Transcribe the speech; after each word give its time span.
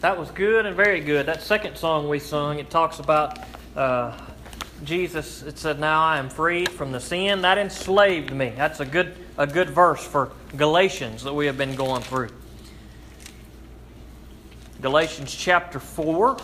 That 0.00 0.16
was 0.16 0.30
good 0.30 0.64
and 0.64 0.76
very 0.76 1.00
good. 1.00 1.26
That 1.26 1.42
second 1.42 1.76
song 1.76 2.08
we 2.08 2.20
sung, 2.20 2.60
it 2.60 2.70
talks 2.70 3.00
about 3.00 3.36
uh, 3.74 4.16
Jesus. 4.84 5.42
It 5.42 5.58
said, 5.58 5.80
"Now 5.80 6.04
I 6.04 6.18
am 6.18 6.28
freed 6.28 6.68
from 6.68 6.92
the 6.92 7.00
sin 7.00 7.42
that 7.42 7.58
enslaved 7.58 8.32
me." 8.32 8.52
That's 8.56 8.78
a 8.78 8.86
good 8.86 9.16
a 9.36 9.44
good 9.44 9.70
verse 9.70 10.04
for 10.04 10.30
Galatians 10.56 11.24
that 11.24 11.34
we 11.34 11.46
have 11.46 11.58
been 11.58 11.74
going 11.74 12.02
through. 12.02 12.28
Galatians 14.80 15.34
chapter 15.34 15.80
four. 15.80 16.36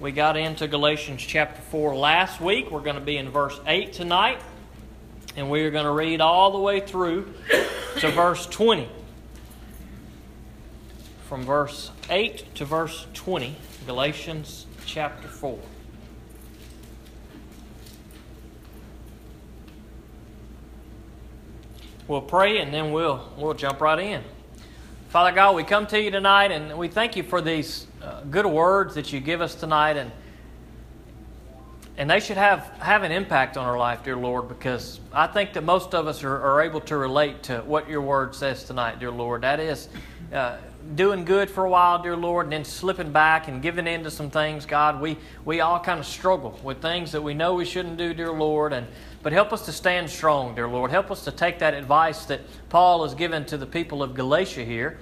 We 0.00 0.10
got 0.10 0.38
into 0.38 0.66
Galatians 0.66 1.20
chapter 1.20 1.60
four 1.60 1.94
last 1.94 2.40
week. 2.40 2.70
We're 2.70 2.80
going 2.80 2.94
to 2.94 3.02
be 3.02 3.18
in 3.18 3.28
verse 3.28 3.60
eight 3.66 3.92
tonight, 3.92 4.40
and 5.36 5.50
we 5.50 5.60
are 5.64 5.70
going 5.70 5.84
to 5.84 5.90
read 5.90 6.22
all 6.22 6.52
the 6.52 6.58
way 6.58 6.80
through 6.80 7.34
to 7.98 8.10
verse 8.12 8.46
twenty 8.46 8.88
from 11.30 11.44
verse 11.44 11.92
8 12.10 12.56
to 12.56 12.64
verse 12.64 13.06
20, 13.14 13.54
Galatians 13.86 14.66
chapter 14.84 15.28
4. 15.28 15.56
We'll 22.08 22.20
pray 22.20 22.58
and 22.58 22.74
then 22.74 22.90
we'll, 22.90 23.32
we'll 23.38 23.54
jump 23.54 23.80
right 23.80 24.00
in. 24.00 24.24
Father 25.10 25.30
God, 25.30 25.54
we 25.54 25.62
come 25.62 25.86
to 25.86 26.02
you 26.02 26.10
tonight 26.10 26.50
and 26.50 26.76
we 26.76 26.88
thank 26.88 27.14
you 27.14 27.22
for 27.22 27.40
these 27.40 27.86
uh, 28.02 28.22
good 28.22 28.46
words 28.46 28.96
that 28.96 29.12
you 29.12 29.20
give 29.20 29.40
us 29.40 29.54
tonight. 29.54 29.96
And, 29.96 30.10
and 31.96 32.10
they 32.10 32.18
should 32.18 32.38
have, 32.38 32.72
have 32.80 33.04
an 33.04 33.12
impact 33.12 33.56
on 33.56 33.66
our 33.66 33.78
life, 33.78 34.02
dear 34.02 34.16
Lord, 34.16 34.48
because 34.48 34.98
I 35.12 35.28
think 35.28 35.52
that 35.52 35.62
most 35.62 35.94
of 35.94 36.08
us 36.08 36.24
are, 36.24 36.42
are 36.42 36.60
able 36.60 36.80
to 36.80 36.96
relate 36.96 37.44
to 37.44 37.58
what 37.58 37.88
your 37.88 38.02
word 38.02 38.34
says 38.34 38.64
tonight, 38.64 38.98
dear 38.98 39.12
Lord. 39.12 39.42
That 39.42 39.60
is, 39.60 39.88
uh, 40.32 40.56
doing 40.94 41.24
good 41.24 41.50
for 41.50 41.64
a 41.64 41.70
while, 41.70 42.02
dear 42.02 42.16
Lord, 42.16 42.46
and 42.46 42.52
then 42.52 42.64
slipping 42.64 43.12
back 43.12 43.48
and 43.48 43.62
giving 43.62 43.86
in 43.86 44.02
to 44.04 44.10
some 44.10 44.30
things, 44.30 44.66
God, 44.66 45.00
we, 45.00 45.16
we 45.44 45.60
all 45.60 45.80
kind 45.80 46.00
of 46.00 46.06
struggle 46.06 46.58
with 46.62 46.82
things 46.82 47.12
that 47.12 47.22
we 47.22 47.34
know 47.34 47.54
we 47.54 47.64
shouldn't 47.64 47.96
do, 47.96 48.12
dear 48.14 48.32
Lord. 48.32 48.72
And 48.72 48.86
but 49.22 49.32
help 49.32 49.52
us 49.52 49.66
to 49.66 49.72
stand 49.72 50.08
strong, 50.08 50.54
dear 50.54 50.68
Lord. 50.68 50.90
Help 50.90 51.10
us 51.10 51.24
to 51.24 51.30
take 51.30 51.58
that 51.58 51.74
advice 51.74 52.24
that 52.26 52.40
Paul 52.70 53.04
has 53.04 53.14
given 53.14 53.44
to 53.46 53.56
the 53.56 53.66
people 53.66 54.02
of 54.02 54.14
Galatia 54.14 54.64
here 54.64 54.98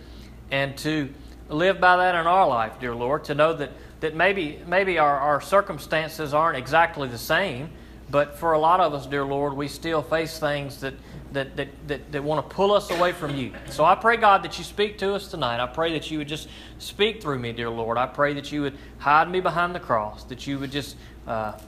and 0.50 0.76
to 0.78 1.12
live 1.48 1.80
by 1.80 1.96
that 1.96 2.14
in 2.14 2.26
our 2.26 2.46
life, 2.46 2.80
dear 2.80 2.94
Lord, 2.94 3.24
to 3.24 3.34
know 3.34 3.52
that, 3.54 3.70
that 4.00 4.14
maybe, 4.14 4.60
maybe 4.66 4.98
our, 4.98 5.18
our 5.18 5.40
circumstances 5.40 6.34
aren't 6.34 6.58
exactly 6.58 7.08
the 7.08 7.18
same, 7.18 7.70
but 8.10 8.38
for 8.38 8.52
a 8.52 8.58
lot 8.58 8.80
of 8.80 8.94
us, 8.94 9.06
dear 9.06 9.24
Lord, 9.24 9.54
we 9.54 9.68
still 9.68 10.02
face 10.02 10.38
things 10.38 10.80
that, 10.80 10.94
that, 11.32 11.56
that, 11.56 11.68
that, 11.88 12.12
that 12.12 12.24
want 12.24 12.48
to 12.48 12.54
pull 12.54 12.72
us 12.72 12.90
away 12.90 13.12
from 13.12 13.36
you. 13.36 13.52
So 13.66 13.84
I 13.84 13.94
pray, 13.94 14.16
God, 14.16 14.42
that 14.44 14.56
you 14.58 14.64
speak 14.64 14.98
to 14.98 15.14
us 15.14 15.28
tonight. 15.28 15.62
I 15.62 15.66
pray 15.66 15.92
that 15.92 16.10
you 16.10 16.18
would 16.18 16.28
just 16.28 16.48
speak 16.78 17.22
through 17.22 17.38
me, 17.38 17.52
dear 17.52 17.68
Lord. 17.68 17.98
I 17.98 18.06
pray 18.06 18.32
that 18.34 18.50
you 18.50 18.62
would 18.62 18.78
hide 18.98 19.30
me 19.30 19.40
behind 19.40 19.74
the 19.74 19.80
cross, 19.80 20.24
that 20.24 20.46
you 20.46 20.58
would 20.58 20.72
just 20.72 20.96
uh, 21.26 21.58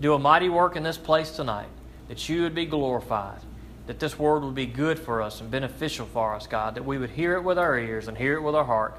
do 0.00 0.14
a 0.14 0.18
mighty 0.18 0.50
work 0.50 0.76
in 0.76 0.82
this 0.82 0.98
place 0.98 1.30
tonight, 1.30 1.68
that 2.08 2.28
you 2.28 2.42
would 2.42 2.54
be 2.54 2.66
glorified, 2.66 3.40
that 3.86 3.98
this 3.98 4.18
word 4.18 4.42
would 4.42 4.54
be 4.54 4.66
good 4.66 4.98
for 4.98 5.22
us 5.22 5.40
and 5.40 5.50
beneficial 5.50 6.06
for 6.06 6.34
us, 6.34 6.46
God, 6.46 6.74
that 6.74 6.84
we 6.84 6.98
would 6.98 7.10
hear 7.10 7.34
it 7.36 7.42
with 7.42 7.58
our 7.58 7.78
ears 7.78 8.08
and 8.08 8.18
hear 8.18 8.34
it 8.34 8.42
with 8.42 8.54
our 8.54 8.64
heart, 8.64 8.98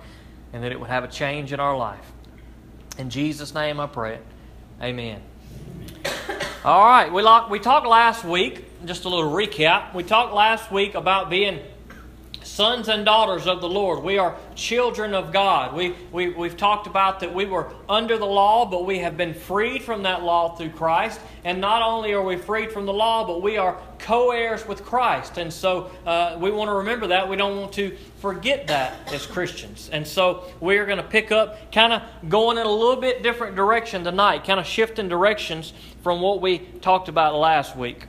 and 0.53 0.63
that 0.63 0.71
it 0.71 0.79
would 0.79 0.89
have 0.89 1.03
a 1.03 1.07
change 1.07 1.53
in 1.53 1.59
our 1.59 1.77
life. 1.77 2.11
In 2.97 3.09
Jesus' 3.09 3.53
name 3.53 3.79
I 3.79 3.87
pray 3.87 4.15
it. 4.15 4.25
Amen. 4.81 5.21
All 6.65 6.85
right, 6.85 7.11
we, 7.11 7.21
we 7.51 7.59
talked 7.59 7.85
last 7.85 8.23
week, 8.23 8.63
just 8.85 9.03
a 9.03 9.09
little 9.09 9.29
recap. 9.29 9.93
We 9.93 10.01
talked 10.01 10.33
last 10.33 10.71
week 10.71 10.95
about 10.95 11.29
being 11.29 11.59
sons 12.53 12.87
and 12.87 13.03
daughters 13.03 13.47
of 13.47 13.61
the 13.61 13.67
Lord. 13.67 14.03
We 14.03 14.19
are 14.19 14.35
children 14.53 15.15
of 15.15 15.33
God. 15.33 15.75
We, 15.75 15.95
we, 16.11 16.29
we've 16.29 16.55
talked 16.55 16.85
about 16.85 17.19
that 17.21 17.33
we 17.33 17.45
were 17.45 17.73
under 17.89 18.15
the 18.15 18.27
law, 18.27 18.63
but 18.69 18.85
we 18.85 18.99
have 18.99 19.17
been 19.17 19.33
freed 19.33 19.81
from 19.81 20.03
that 20.03 20.21
law 20.21 20.55
through 20.55 20.69
Christ. 20.69 21.19
And 21.43 21.59
not 21.59 21.81
only 21.81 22.13
are 22.13 22.21
we 22.21 22.37
freed 22.37 22.71
from 22.71 22.85
the 22.85 22.93
law, 22.93 23.25
but 23.25 23.41
we 23.41 23.57
are 23.57 23.81
co 23.97 24.29
heirs 24.29 24.67
with 24.67 24.85
Christ. 24.85 25.39
And 25.39 25.51
so 25.51 25.89
uh, 26.05 26.37
we 26.39 26.51
want 26.51 26.67
to 26.69 26.75
remember 26.75 27.07
that. 27.07 27.27
We 27.27 27.37
don't 27.37 27.59
want 27.59 27.73
to 27.73 27.97
forget 28.19 28.67
that 28.67 29.11
as 29.11 29.25
Christians. 29.25 29.89
And 29.91 30.05
so 30.05 30.43
we're 30.59 30.85
going 30.85 30.97
to 30.99 31.03
pick 31.03 31.31
up, 31.31 31.71
kind 31.71 31.91
of 31.91 32.03
going 32.29 32.59
in 32.59 32.67
a 32.67 32.71
little 32.71 33.01
bit 33.01 33.23
different 33.23 33.55
direction 33.55 34.03
tonight, 34.03 34.43
kind 34.43 34.59
of 34.59 34.67
shifting 34.67 35.09
directions 35.09 35.73
from 36.03 36.21
what 36.21 36.39
we 36.39 36.59
talked 36.59 37.09
about 37.09 37.33
last 37.33 37.75
week. 37.75 38.05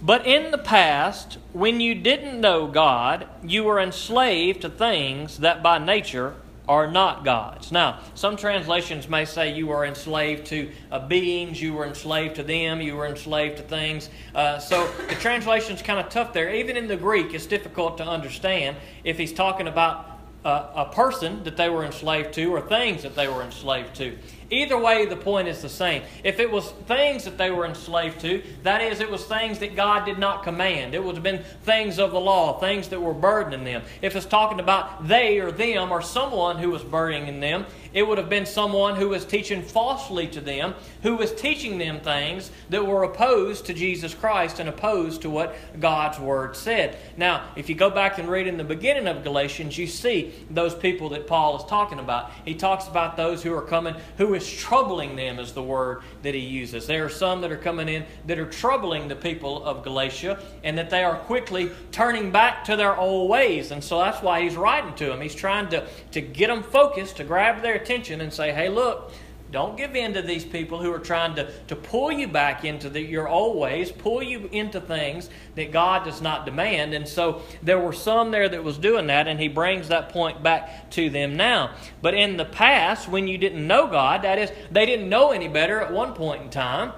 But 0.00 0.26
in 0.26 0.52
the 0.52 0.58
past, 0.58 1.38
when 1.52 1.80
you 1.80 1.94
didn't 1.94 2.40
know 2.40 2.68
God, 2.68 3.26
you 3.42 3.64
were 3.64 3.80
enslaved 3.80 4.62
to 4.62 4.68
things 4.68 5.38
that 5.38 5.62
by 5.62 5.78
nature 5.78 6.34
are 6.68 6.86
not 6.86 7.24
God's. 7.24 7.72
Now, 7.72 7.98
some 8.14 8.36
translations 8.36 9.08
may 9.08 9.24
say 9.24 9.54
you 9.54 9.66
were 9.66 9.86
enslaved 9.86 10.46
to 10.48 10.70
uh, 10.92 11.00
beings, 11.08 11.60
you 11.60 11.72
were 11.72 11.86
enslaved 11.86 12.36
to 12.36 12.42
them, 12.42 12.80
you 12.80 12.94
were 12.94 13.06
enslaved 13.06 13.56
to 13.56 13.62
things. 13.62 14.10
Uh, 14.34 14.58
so 14.58 14.86
the 15.08 15.14
translation's 15.14 15.80
kind 15.80 15.98
of 15.98 16.10
tough 16.10 16.32
there. 16.32 16.54
Even 16.54 16.76
in 16.76 16.86
the 16.86 16.96
Greek, 16.96 17.32
it's 17.32 17.46
difficult 17.46 17.96
to 17.98 18.04
understand 18.04 18.76
if 19.02 19.16
he's 19.16 19.32
talking 19.32 19.66
about 19.66 20.18
uh, 20.44 20.68
a 20.74 20.94
person 20.94 21.42
that 21.44 21.56
they 21.56 21.68
were 21.70 21.84
enslaved 21.84 22.32
to 22.34 22.54
or 22.54 22.60
things 22.60 23.02
that 23.02 23.16
they 23.16 23.28
were 23.28 23.42
enslaved 23.42 23.94
to. 23.96 24.16
Either 24.50 24.78
way, 24.78 25.04
the 25.04 25.16
point 25.16 25.46
is 25.46 25.60
the 25.60 25.68
same. 25.68 26.02
If 26.24 26.40
it 26.40 26.50
was 26.50 26.70
things 26.86 27.24
that 27.24 27.36
they 27.36 27.50
were 27.50 27.66
enslaved 27.66 28.20
to, 28.20 28.42
that 28.62 28.80
is, 28.80 29.00
it 29.00 29.10
was 29.10 29.24
things 29.24 29.58
that 29.58 29.76
God 29.76 30.06
did 30.06 30.18
not 30.18 30.42
command. 30.42 30.94
It 30.94 31.04
would 31.04 31.16
have 31.16 31.22
been 31.22 31.42
things 31.64 31.98
of 31.98 32.12
the 32.12 32.20
law, 32.20 32.58
things 32.58 32.88
that 32.88 33.00
were 33.00 33.12
burdening 33.12 33.64
them. 33.64 33.82
If 34.00 34.16
it's 34.16 34.24
talking 34.24 34.58
about 34.58 35.06
they 35.06 35.38
or 35.38 35.52
them 35.52 35.92
or 35.92 36.00
someone 36.00 36.56
who 36.56 36.70
was 36.70 36.82
burdening 36.82 37.40
them, 37.40 37.66
it 37.98 38.06
would 38.06 38.16
have 38.16 38.28
been 38.28 38.46
someone 38.46 38.94
who 38.94 39.08
was 39.08 39.24
teaching 39.24 39.60
falsely 39.60 40.28
to 40.28 40.40
them, 40.40 40.72
who 41.02 41.16
was 41.16 41.34
teaching 41.34 41.78
them 41.78 41.98
things 41.98 42.52
that 42.70 42.86
were 42.86 43.02
opposed 43.02 43.66
to 43.66 43.74
Jesus 43.74 44.14
Christ 44.14 44.60
and 44.60 44.68
opposed 44.68 45.22
to 45.22 45.30
what 45.30 45.56
God's 45.80 46.20
Word 46.20 46.54
said. 46.54 46.96
Now, 47.16 47.48
if 47.56 47.68
you 47.68 47.74
go 47.74 47.90
back 47.90 48.18
and 48.18 48.28
read 48.28 48.46
in 48.46 48.56
the 48.56 48.62
beginning 48.62 49.08
of 49.08 49.24
Galatians, 49.24 49.76
you 49.76 49.88
see 49.88 50.32
those 50.48 50.76
people 50.76 51.08
that 51.08 51.26
Paul 51.26 51.56
is 51.56 51.64
talking 51.64 51.98
about. 51.98 52.30
He 52.44 52.54
talks 52.54 52.86
about 52.86 53.16
those 53.16 53.42
who 53.42 53.52
are 53.52 53.62
coming, 53.62 53.96
who 54.16 54.34
is 54.34 54.48
troubling 54.48 55.16
them, 55.16 55.40
is 55.40 55.52
the 55.52 55.62
word 55.62 56.02
that 56.22 56.34
he 56.34 56.40
uses. 56.40 56.86
There 56.86 57.04
are 57.04 57.08
some 57.08 57.40
that 57.40 57.50
are 57.50 57.56
coming 57.56 57.88
in 57.88 58.04
that 58.26 58.38
are 58.38 58.46
troubling 58.46 59.08
the 59.08 59.16
people 59.16 59.64
of 59.64 59.82
Galatia, 59.82 60.40
and 60.62 60.78
that 60.78 60.88
they 60.88 61.02
are 61.02 61.16
quickly 61.16 61.72
turning 61.90 62.30
back 62.30 62.64
to 62.66 62.76
their 62.76 62.96
old 62.96 63.28
ways. 63.28 63.72
And 63.72 63.82
so 63.82 63.98
that's 63.98 64.22
why 64.22 64.42
he's 64.42 64.54
writing 64.54 64.94
to 64.94 65.06
them. 65.06 65.20
He's 65.20 65.34
trying 65.34 65.68
to, 65.70 65.84
to 66.12 66.20
get 66.20 66.46
them 66.46 66.62
focused, 66.62 67.16
to 67.16 67.24
grab 67.24 67.60
their 67.60 67.87
attention 67.88 68.20
and 68.20 68.32
say, 68.32 68.52
hey, 68.52 68.68
look, 68.68 69.12
don't 69.50 69.78
give 69.78 69.96
in 69.96 70.12
to 70.12 70.20
these 70.20 70.44
people 70.44 70.82
who 70.82 70.92
are 70.92 70.98
trying 70.98 71.34
to, 71.36 71.50
to 71.68 71.74
pull 71.74 72.12
you 72.12 72.28
back 72.28 72.66
into 72.66 72.90
the, 72.90 73.00
your 73.00 73.26
old 73.26 73.56
ways, 73.56 73.90
pull 73.90 74.22
you 74.22 74.46
into 74.52 74.78
things 74.78 75.30
that 75.54 75.72
God 75.72 76.04
does 76.04 76.20
not 76.20 76.44
demand. 76.44 76.92
And 76.92 77.08
so 77.08 77.40
there 77.62 77.78
were 77.78 77.94
some 77.94 78.30
there 78.30 78.46
that 78.46 78.62
was 78.62 78.76
doing 78.76 79.06
that, 79.06 79.26
and 79.26 79.40
he 79.40 79.48
brings 79.48 79.88
that 79.88 80.10
point 80.10 80.42
back 80.42 80.90
to 80.90 81.08
them 81.08 81.38
now. 81.38 81.74
But 82.02 82.12
in 82.12 82.36
the 82.36 82.44
past, 82.44 83.08
when 83.08 83.26
you 83.26 83.38
didn't 83.38 83.66
know 83.66 83.86
God, 83.86 84.20
that 84.20 84.38
is, 84.38 84.52
they 84.70 84.84
didn't 84.84 85.08
know 85.08 85.30
any 85.30 85.48
better 85.48 85.80
at 85.80 85.94
one 85.94 86.12
point 86.12 86.42
in 86.42 86.50
time, 86.50 86.92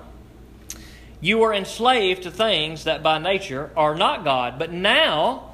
you 1.21 1.39
were 1.39 1.55
enslaved 1.55 2.25
to 2.25 2.33
things 2.33 2.83
that 2.83 3.01
by 3.01 3.19
nature 3.19 3.71
are 3.77 3.95
not 3.95 4.25
God. 4.25 4.59
But 4.59 4.72
now, 4.72 5.50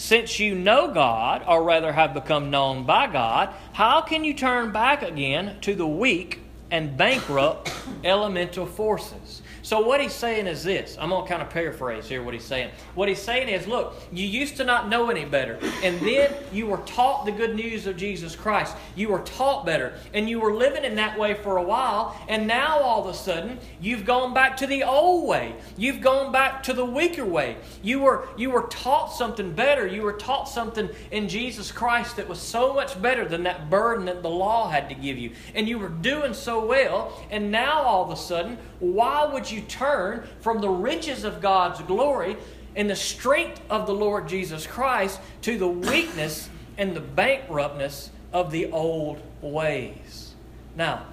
since 0.00 0.40
you 0.40 0.54
know 0.54 0.90
God, 0.90 1.44
or 1.46 1.62
rather 1.62 1.92
have 1.92 2.14
become 2.14 2.50
known 2.50 2.86
by 2.86 3.06
God, 3.06 3.50
how 3.74 4.00
can 4.00 4.24
you 4.24 4.32
turn 4.32 4.72
back 4.72 5.02
again 5.02 5.58
to 5.60 5.74
the 5.74 5.86
weak 5.86 6.40
and 6.70 6.96
bankrupt 6.96 7.70
elemental 8.04 8.64
forces? 8.64 9.42
So, 9.70 9.78
what 9.78 10.00
he's 10.00 10.12
saying 10.12 10.48
is 10.48 10.64
this 10.64 10.96
I'm 10.98 11.10
going 11.10 11.22
to 11.22 11.28
kind 11.28 11.40
of 11.40 11.48
paraphrase 11.48 12.08
here 12.08 12.24
what 12.24 12.34
he's 12.34 12.42
saying. 12.42 12.72
What 12.96 13.08
he's 13.08 13.22
saying 13.22 13.48
is, 13.48 13.68
look, 13.68 13.94
you 14.10 14.26
used 14.26 14.56
to 14.56 14.64
not 14.64 14.88
know 14.88 15.10
any 15.10 15.24
better, 15.24 15.60
and 15.84 16.00
then 16.00 16.34
you 16.52 16.66
were 16.66 16.78
taught 16.78 17.24
the 17.24 17.30
good 17.30 17.54
news 17.54 17.86
of 17.86 17.96
Jesus 17.96 18.34
Christ. 18.34 18.74
You 18.96 19.10
were 19.10 19.20
taught 19.20 19.64
better, 19.64 19.94
and 20.12 20.28
you 20.28 20.40
were 20.40 20.52
living 20.52 20.82
in 20.82 20.96
that 20.96 21.16
way 21.16 21.34
for 21.34 21.58
a 21.58 21.62
while, 21.62 22.20
and 22.26 22.48
now 22.48 22.80
all 22.80 23.08
of 23.08 23.14
a 23.14 23.16
sudden, 23.16 23.60
you've 23.80 24.04
gone 24.04 24.34
back 24.34 24.56
to 24.56 24.66
the 24.66 24.82
old 24.82 25.28
way. 25.28 25.54
You've 25.76 26.00
gone 26.00 26.32
back 26.32 26.64
to 26.64 26.72
the 26.72 26.84
weaker 26.84 27.24
way. 27.24 27.56
You 27.80 28.00
were, 28.00 28.26
you 28.36 28.50
were 28.50 28.66
taught 28.70 29.12
something 29.12 29.52
better. 29.52 29.86
You 29.86 30.02
were 30.02 30.14
taught 30.14 30.48
something 30.48 30.88
in 31.12 31.28
Jesus 31.28 31.70
Christ 31.70 32.16
that 32.16 32.28
was 32.28 32.40
so 32.40 32.74
much 32.74 33.00
better 33.00 33.24
than 33.24 33.44
that 33.44 33.70
burden 33.70 34.06
that 34.06 34.24
the 34.24 34.30
law 34.30 34.68
had 34.68 34.88
to 34.88 34.96
give 34.96 35.16
you. 35.16 35.30
And 35.54 35.68
you 35.68 35.78
were 35.78 35.90
doing 35.90 36.34
so 36.34 36.66
well, 36.66 37.16
and 37.30 37.52
now 37.52 37.82
all 37.82 38.02
of 38.02 38.10
a 38.10 38.16
sudden, 38.16 38.58
why 38.80 39.26
would 39.26 39.48
you 39.48 39.59
turn 39.62 40.28
from 40.40 40.60
the 40.60 40.68
riches 40.68 41.24
of 41.24 41.40
God's 41.40 41.80
glory 41.82 42.36
and 42.76 42.88
the 42.88 42.96
strength 42.96 43.60
of 43.68 43.86
the 43.86 43.94
Lord 43.94 44.28
Jesus 44.28 44.66
Christ 44.66 45.20
to 45.42 45.58
the 45.58 45.68
weakness 45.68 46.48
and 46.78 46.94
the 46.94 47.00
bankruptness 47.00 48.10
of 48.32 48.50
the 48.50 48.70
old 48.70 49.20
ways. 49.40 50.34
Now, 50.76 51.04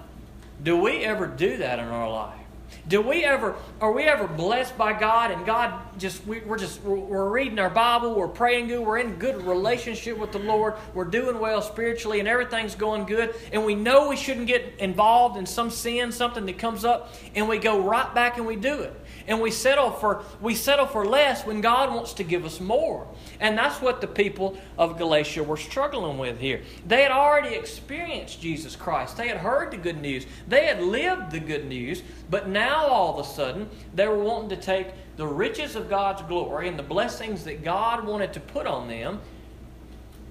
do 0.62 0.76
we 0.76 1.04
ever 1.04 1.26
do 1.26 1.58
that 1.58 1.78
in 1.78 1.86
our 1.86 2.10
life? 2.10 2.38
Do 2.88 3.02
we 3.02 3.22
ever 3.22 3.54
are 3.82 3.92
we 3.92 4.04
ever 4.04 4.26
blessed 4.26 4.78
by 4.78 4.98
God 4.98 5.30
and 5.30 5.44
God 5.44 5.78
just 5.98 6.26
we, 6.26 6.40
are 6.40 6.56
just 6.56 6.82
we're, 6.82 6.96
we're 6.96 7.28
reading 7.28 7.58
our 7.58 7.68
Bible, 7.68 8.14
we're 8.14 8.28
praying 8.28 8.68
good, 8.68 8.80
we're 8.80 8.96
in 8.96 9.16
good 9.16 9.46
relationship 9.46 10.16
with 10.16 10.32
the 10.32 10.38
Lord, 10.38 10.74
we're 10.94 11.04
doing 11.04 11.38
well 11.38 11.60
spiritually, 11.60 12.18
and 12.18 12.26
everything's 12.26 12.74
going 12.74 13.04
good, 13.04 13.34
and 13.52 13.66
we 13.66 13.74
know 13.74 14.08
we 14.08 14.16
shouldn't 14.16 14.46
get 14.46 14.74
involved 14.78 15.36
in 15.36 15.44
some 15.44 15.70
sin, 15.70 16.12
something 16.12 16.46
that 16.46 16.58
comes 16.58 16.86
up, 16.86 17.14
and 17.34 17.46
we 17.46 17.58
go 17.58 17.78
right 17.78 18.14
back 18.14 18.38
and 18.38 18.46
we 18.46 18.56
do 18.56 18.80
it 18.80 18.94
and 19.28 19.40
we 19.40 19.52
settle 19.52 19.92
for 19.92 20.24
we 20.40 20.56
settle 20.56 20.86
for 20.86 21.06
less 21.06 21.46
when 21.46 21.60
God 21.60 21.94
wants 21.94 22.14
to 22.14 22.24
give 22.24 22.44
us 22.44 22.58
more. 22.58 23.06
And 23.38 23.56
that's 23.56 23.80
what 23.80 24.00
the 24.00 24.08
people 24.08 24.58
of 24.76 24.98
Galatia 24.98 25.44
were 25.44 25.56
struggling 25.56 26.18
with 26.18 26.40
here. 26.40 26.62
They 26.86 27.02
had 27.02 27.12
already 27.12 27.54
experienced 27.54 28.40
Jesus 28.40 28.74
Christ. 28.74 29.16
They 29.16 29.28
had 29.28 29.36
heard 29.36 29.70
the 29.70 29.76
good 29.76 30.00
news. 30.00 30.26
They 30.48 30.66
had 30.66 30.82
lived 30.82 31.30
the 31.30 31.40
good 31.40 31.66
news, 31.66 32.02
but 32.28 32.48
now 32.48 32.86
all 32.86 33.20
of 33.20 33.24
a 33.24 33.28
sudden 33.28 33.68
they 33.94 34.08
were 34.08 34.18
wanting 34.18 34.48
to 34.48 34.56
take 34.56 34.88
the 35.16 35.26
riches 35.26 35.76
of 35.76 35.88
God's 35.88 36.22
glory 36.22 36.66
and 36.66 36.78
the 36.78 36.82
blessings 36.82 37.44
that 37.44 37.62
God 37.62 38.04
wanted 38.04 38.32
to 38.32 38.40
put 38.40 38.66
on 38.66 38.88
them 38.88 39.20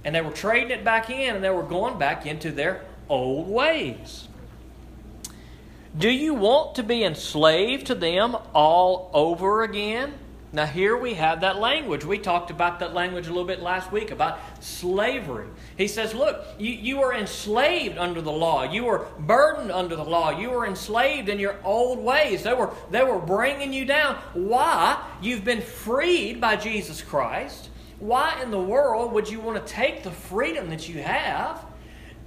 and 0.08 0.16
they 0.16 0.22
were 0.22 0.32
trading 0.32 0.72
it 0.72 0.86
back 0.86 1.10
in 1.10 1.36
and 1.36 1.44
they 1.44 1.50
were 1.50 1.64
going 1.64 2.00
back 2.00 2.26
into 2.26 2.50
their 2.50 2.86
old 3.10 3.50
ways. 3.50 4.30
Do 5.98 6.12
you 6.12 6.36
want 6.36 6.76
to 6.76 6.84
be 6.84 7.04
enslaved 7.04 7.88
to 7.88 7.96
them 7.96 8.38
all 8.54 9.10
over 9.14 9.64
again? 9.64 10.14
Now, 10.54 10.68
here 10.68 10.96
we 10.96 11.16
have 11.16 11.42
that 11.42 11.58
language. 11.58 12.06
We 12.06 12.20
talked 12.20 12.52
about 12.52 12.80
that 12.80 12.94
language 12.94 13.26
a 13.26 13.30
little 13.30 13.48
bit 13.48 13.62
last 13.62 13.92
week 13.92 14.12
about 14.12 14.40
slavery. 14.64 15.48
He 15.76 15.88
says, 15.88 16.14
Look, 16.14 16.46
you, 16.60 16.72
you 16.72 17.00
were 17.00 17.14
enslaved 17.14 17.98
under 17.98 18.22
the 18.22 18.32
law. 18.32 18.64
You 18.64 18.86
were 18.86 19.08
burdened 19.18 19.72
under 19.72 19.96
the 19.96 20.04
law. 20.04 20.30
You 20.30 20.52
were 20.52 20.68
enslaved 20.68 21.30
in 21.30 21.40
your 21.40 21.56
old 21.64 21.98
ways. 21.98 22.44
They 22.44 22.54
were, 22.54 22.72
they 22.92 23.04
were 23.04 23.20
bringing 23.20 23.74
you 23.74 23.86
down. 23.86 24.18
Why? 24.34 25.04
You've 25.20 25.46
been 25.46 25.62
freed 25.62 26.40
by 26.40 26.58
Jesus 26.58 27.02
Christ. 27.02 27.70
Why 27.98 28.40
in 28.44 28.52
the 28.52 28.62
world 28.62 29.14
would 29.14 29.28
you 29.28 29.40
want 29.40 29.66
to 29.66 29.74
take 29.74 30.04
the 30.04 30.12
freedom 30.12 30.70
that 30.70 30.88
you 30.88 31.02
have 31.02 31.66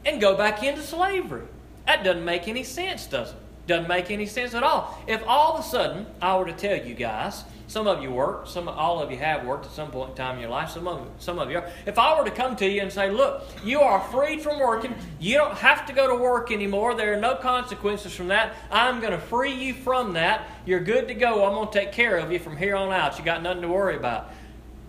and 0.04 0.20
go 0.20 0.36
back 0.36 0.64
into 0.64 0.82
slavery? 0.82 1.46
That 1.86 2.02
doesn't 2.02 2.24
make 2.24 2.48
any 2.48 2.64
sense, 2.64 3.06
does 3.06 3.30
it? 3.30 3.36
Doesn't 3.66 3.88
make 3.88 4.10
any 4.10 4.26
sense 4.26 4.54
at 4.54 4.62
all. 4.62 4.98
If 5.06 5.22
all 5.26 5.54
of 5.54 5.60
a 5.60 5.62
sudden 5.62 6.06
I 6.20 6.36
were 6.36 6.46
to 6.46 6.52
tell 6.52 6.84
you 6.84 6.94
guys, 6.94 7.44
some 7.68 7.86
of 7.86 8.02
you 8.02 8.10
work, 8.10 8.48
some 8.48 8.68
all 8.68 9.00
of 9.00 9.12
you 9.12 9.18
have 9.18 9.46
worked 9.46 9.66
at 9.66 9.70
some 9.70 9.92
point 9.92 10.10
in 10.10 10.16
time 10.16 10.34
in 10.36 10.40
your 10.40 10.50
life, 10.50 10.70
some 10.70 10.88
of 10.88 11.06
some 11.20 11.38
of 11.38 11.50
you 11.50 11.58
are. 11.58 11.70
If 11.86 12.00
I 12.00 12.18
were 12.18 12.24
to 12.24 12.32
come 12.32 12.56
to 12.56 12.68
you 12.68 12.82
and 12.82 12.92
say, 12.92 13.10
"Look, 13.10 13.44
you 13.64 13.80
are 13.80 14.00
freed 14.00 14.42
from 14.42 14.58
working. 14.58 14.92
You 15.20 15.36
don't 15.36 15.56
have 15.58 15.86
to 15.86 15.92
go 15.92 16.08
to 16.08 16.20
work 16.20 16.50
anymore. 16.50 16.94
There 16.94 17.12
are 17.12 17.20
no 17.20 17.36
consequences 17.36 18.12
from 18.12 18.28
that. 18.28 18.56
I'm 18.72 18.98
going 18.98 19.12
to 19.12 19.20
free 19.20 19.54
you 19.54 19.74
from 19.74 20.14
that. 20.14 20.48
You're 20.66 20.80
good 20.80 21.06
to 21.08 21.14
go. 21.14 21.44
I'm 21.44 21.54
going 21.54 21.68
to 21.68 21.78
take 21.78 21.92
care 21.92 22.16
of 22.16 22.32
you 22.32 22.40
from 22.40 22.56
here 22.56 22.74
on 22.74 22.92
out. 22.92 23.18
You 23.18 23.24
got 23.24 23.40
nothing 23.42 23.62
to 23.62 23.68
worry 23.68 23.94
about." 23.96 24.32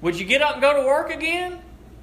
Would 0.01 0.19
you 0.19 0.25
get 0.25 0.41
up 0.41 0.53
and 0.53 0.61
go 0.61 0.81
to 0.81 0.87
work 0.87 1.13
again? 1.13 1.59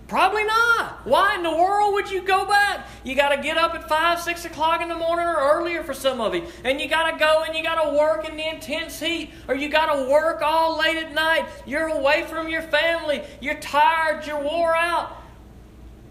Probably 0.09 0.45
not. 0.45 1.07
Why 1.07 1.35
in 1.35 1.43
the 1.43 1.55
world 1.55 1.93
would 1.93 2.11
you 2.11 2.23
go 2.23 2.47
back? 2.47 2.89
You 3.05 3.15
got 3.15 3.29
to 3.29 3.43
get 3.43 3.59
up 3.59 3.75
at 3.75 3.87
5, 3.87 4.21
6 4.21 4.45
o'clock 4.47 4.81
in 4.81 4.89
the 4.89 4.95
morning 4.95 5.27
or 5.27 5.37
earlier 5.37 5.85
for 5.85 5.93
some 5.93 6.23
of 6.23 6.35
you. 6.35 6.47
And 6.65 6.81
you 6.81 6.89
got 6.89 7.11
to 7.11 7.19
go 7.19 7.45
and 7.47 7.55
you 7.55 7.63
got 7.63 7.85
to 7.85 7.95
work 7.95 8.27
in 8.27 8.35
the 8.35 8.49
intense 8.49 8.99
heat 8.99 9.31
or 9.49 9.55
you 9.55 9.69
got 9.69 9.95
to 9.95 10.11
work 10.11 10.41
all 10.41 10.79
late 10.79 10.97
at 10.97 11.13
night. 11.13 11.47
You're 11.67 11.89
away 11.89 12.25
from 12.25 12.49
your 12.49 12.63
family. 12.63 13.23
You're 13.43 13.61
tired. 13.61 14.27
You're 14.27 14.43
wore 14.43 14.75
out. 14.75 15.15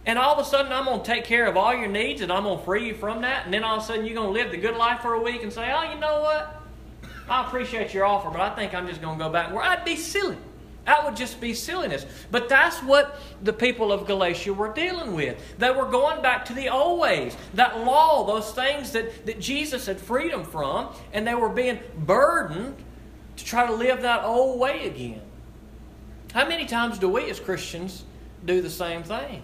And 0.05 0.19
all 0.19 0.35
of 0.35 0.45
a 0.45 0.47
sudden, 0.47 0.71
I'm 0.71 0.85
going 0.85 1.01
to 1.01 1.05
take 1.05 1.25
care 1.25 1.47
of 1.47 1.57
all 1.57 1.73
your 1.73 1.87
needs 1.87 2.21
and 2.21 2.31
I'm 2.31 2.43
going 2.43 2.59
to 2.59 2.65
free 2.65 2.87
you 2.87 2.93
from 2.93 3.23
that. 3.23 3.45
And 3.45 3.53
then 3.53 3.63
all 3.63 3.77
of 3.77 3.83
a 3.83 3.85
sudden, 3.85 4.05
you're 4.05 4.15
going 4.15 4.27
to 4.27 4.39
live 4.39 4.51
the 4.51 4.57
good 4.57 4.77
life 4.77 5.01
for 5.01 5.15
a 5.15 5.21
week 5.21 5.41
and 5.41 5.51
say, 5.51 5.73
oh, 5.75 5.91
you 5.91 5.99
know 5.99 6.21
what? 6.21 6.61
I 7.27 7.47
appreciate 7.47 7.95
your 7.95 8.05
offer, 8.05 8.29
but 8.29 8.41
I 8.41 8.55
think 8.55 8.75
I'm 8.75 8.87
just 8.87 9.01
going 9.01 9.17
to 9.17 9.23
go 9.23 9.31
back 9.31 9.51
where 9.51 9.63
I'd 9.63 9.83
be 9.83 9.95
silly. 9.95 10.37
That 10.87 11.03
would 11.03 11.17
just 11.17 11.41
be 11.41 11.53
silliness. 11.53 12.05
But 12.31 12.47
that's 12.47 12.77
what 12.79 13.19
the 13.43 13.51
people 13.51 13.91
of 13.91 14.07
Galatia 14.07 14.53
were 14.53 14.73
dealing 14.73 15.13
with. 15.13 15.37
They 15.59 15.69
were 15.69 15.85
going 15.85 16.21
back 16.21 16.45
to 16.45 16.53
the 16.53 16.69
old 16.69 17.01
ways, 17.01 17.35
that 17.55 17.79
law, 17.83 18.25
those 18.25 18.53
things 18.53 18.93
that, 18.93 19.25
that 19.25 19.41
Jesus 19.41 19.85
had 19.85 19.99
freed 19.99 20.31
them 20.31 20.45
from, 20.45 20.95
and 21.11 21.27
they 21.27 21.35
were 21.35 21.49
being 21.49 21.79
burdened 21.97 22.77
to 23.35 23.45
try 23.45 23.67
to 23.67 23.73
live 23.73 24.01
that 24.03 24.23
old 24.23 24.61
way 24.61 24.87
again. 24.87 25.21
How 26.33 26.47
many 26.47 26.65
times 26.65 26.97
do 26.99 27.09
we 27.09 27.29
as 27.29 27.37
Christians 27.37 28.05
do 28.45 28.61
the 28.61 28.69
same 28.69 29.03
thing? 29.03 29.43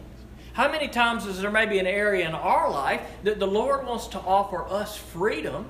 How 0.53 0.71
many 0.71 0.87
times 0.87 1.25
is 1.25 1.41
there 1.41 1.51
maybe 1.51 1.77
an 1.77 1.87
area 1.87 2.25
in 2.25 2.35
our 2.35 2.71
life 2.71 3.01
that 3.23 3.39
the 3.39 3.47
Lord 3.47 3.85
wants 3.85 4.07
to 4.07 4.19
offer 4.19 4.65
us 4.65 4.95
freedom? 4.95 5.65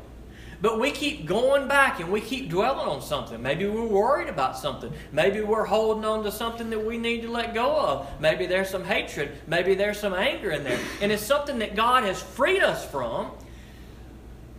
But 0.64 0.80
we 0.80 0.92
keep 0.92 1.26
going 1.26 1.68
back 1.68 2.00
and 2.00 2.10
we 2.10 2.22
keep 2.22 2.50
dwelling 2.50 2.88
on 2.88 3.02
something. 3.02 3.42
Maybe 3.42 3.68
we're 3.68 3.86
worried 3.86 4.30
about 4.30 4.58
something. 4.58 4.94
Maybe 5.12 5.42
we're 5.42 5.66
holding 5.66 6.06
on 6.06 6.24
to 6.24 6.32
something 6.32 6.70
that 6.70 6.86
we 6.86 6.98
need 6.98 7.24
to 7.24 7.30
let 7.30 7.54
go 7.54 7.76
of. 7.78 8.08
Maybe 8.22 8.46
there's 8.46 8.70
some 8.70 8.86
hatred. 8.86 9.34
Maybe 9.46 9.76
there's 9.76 10.00
some 10.00 10.14
anger 10.14 10.52
in 10.52 10.64
there. 10.64 10.80
And 11.02 11.12
it's 11.12 11.22
something 11.22 11.60
that 11.60 11.76
God 11.76 12.06
has 12.06 12.22
freed 12.22 12.64
us 12.64 12.90
from. 12.90 13.32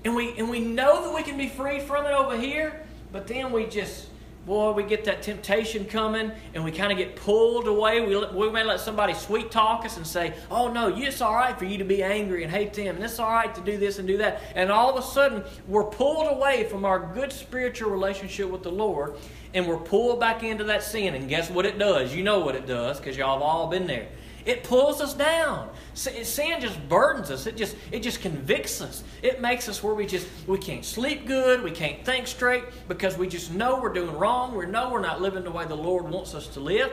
And 0.04 0.14
we, 0.14 0.36
and 0.36 0.50
we 0.50 0.60
know 0.60 1.04
that 1.04 1.14
we 1.14 1.22
can 1.22 1.38
be 1.38 1.48
freed 1.48 1.80
from 1.80 2.04
it 2.04 2.12
over 2.12 2.36
here, 2.36 2.84
but 3.10 3.26
then 3.26 3.50
we 3.50 3.64
just 3.64 4.06
boy, 4.46 4.72
we 4.72 4.82
get 4.82 5.04
that 5.04 5.22
temptation 5.22 5.84
coming 5.84 6.32
and 6.54 6.64
we 6.64 6.70
kind 6.70 6.92
of 6.92 6.98
get 6.98 7.16
pulled 7.16 7.66
away. 7.66 8.00
We, 8.00 8.16
we 8.26 8.50
may 8.50 8.64
let 8.64 8.80
somebody 8.80 9.14
sweet 9.14 9.50
talk 9.50 9.84
us 9.84 9.96
and 9.96 10.06
say, 10.06 10.34
oh 10.50 10.70
no, 10.70 10.94
it's 10.94 11.20
all 11.20 11.34
right 11.34 11.58
for 11.58 11.64
you 11.64 11.78
to 11.78 11.84
be 11.84 12.02
angry 12.02 12.42
and 12.42 12.52
hate 12.52 12.74
them, 12.74 12.96
and 12.96 13.04
it's 13.04 13.18
all 13.18 13.30
right 13.30 13.54
to 13.54 13.60
do 13.60 13.76
this 13.76 13.98
and 13.98 14.06
do 14.06 14.18
that. 14.18 14.42
And 14.54 14.70
all 14.70 14.90
of 14.90 15.02
a 15.02 15.06
sudden, 15.06 15.44
we're 15.66 15.84
pulled 15.84 16.26
away 16.30 16.64
from 16.64 16.84
our 16.84 17.12
good 17.14 17.32
spiritual 17.32 17.90
relationship 17.90 18.50
with 18.50 18.62
the 18.62 18.72
Lord 18.72 19.16
and 19.54 19.68
we're 19.68 19.78
pulled 19.78 20.20
back 20.20 20.42
into 20.42 20.64
that 20.64 20.82
sin. 20.82 21.14
And 21.14 21.28
guess 21.28 21.48
what 21.48 21.64
it 21.64 21.78
does? 21.78 22.14
You 22.14 22.24
know 22.24 22.40
what 22.40 22.56
it 22.56 22.66
does 22.66 22.98
because 22.98 23.16
y'all 23.16 23.34
have 23.34 23.42
all 23.42 23.68
been 23.68 23.86
there. 23.86 24.08
It 24.44 24.62
pulls 24.64 25.00
us 25.00 25.14
down. 25.14 25.70
Sin 25.94 26.60
just 26.60 26.88
burdens 26.88 27.30
us. 27.30 27.46
It 27.46 27.56
just 27.56 27.76
it 27.90 28.00
just 28.00 28.20
convicts 28.20 28.80
us. 28.80 29.02
It 29.22 29.40
makes 29.40 29.68
us 29.68 29.82
where 29.82 29.94
we 29.94 30.06
just 30.06 30.28
we 30.46 30.58
can't 30.58 30.84
sleep 30.84 31.26
good, 31.26 31.62
we 31.62 31.70
can't 31.70 32.04
think 32.04 32.26
straight 32.26 32.64
because 32.88 33.16
we 33.16 33.26
just 33.26 33.52
know 33.52 33.80
we're 33.80 33.92
doing 33.92 34.16
wrong. 34.16 34.54
We 34.54 34.66
know 34.66 34.90
we're 34.90 35.00
not 35.00 35.22
living 35.22 35.44
the 35.44 35.50
way 35.50 35.64
the 35.64 35.74
Lord 35.74 36.08
wants 36.08 36.34
us 36.34 36.46
to 36.48 36.60
live. 36.60 36.92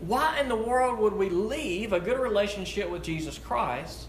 Why 0.00 0.38
in 0.40 0.48
the 0.48 0.56
world 0.56 0.98
would 1.00 1.12
we 1.12 1.28
leave 1.28 1.92
a 1.92 2.00
good 2.00 2.18
relationship 2.18 2.88
with 2.88 3.02
Jesus 3.02 3.36
Christ 3.36 4.06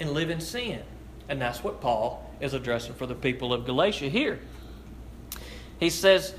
and 0.00 0.12
live 0.12 0.30
in 0.30 0.40
sin? 0.40 0.80
And 1.28 1.40
that's 1.40 1.64
what 1.64 1.80
Paul 1.80 2.30
is 2.40 2.54
addressing 2.54 2.94
for 2.94 3.06
the 3.06 3.14
people 3.14 3.52
of 3.52 3.64
Galatia 3.64 4.08
here. 4.08 4.38
He 5.80 5.90
says, 5.90 6.34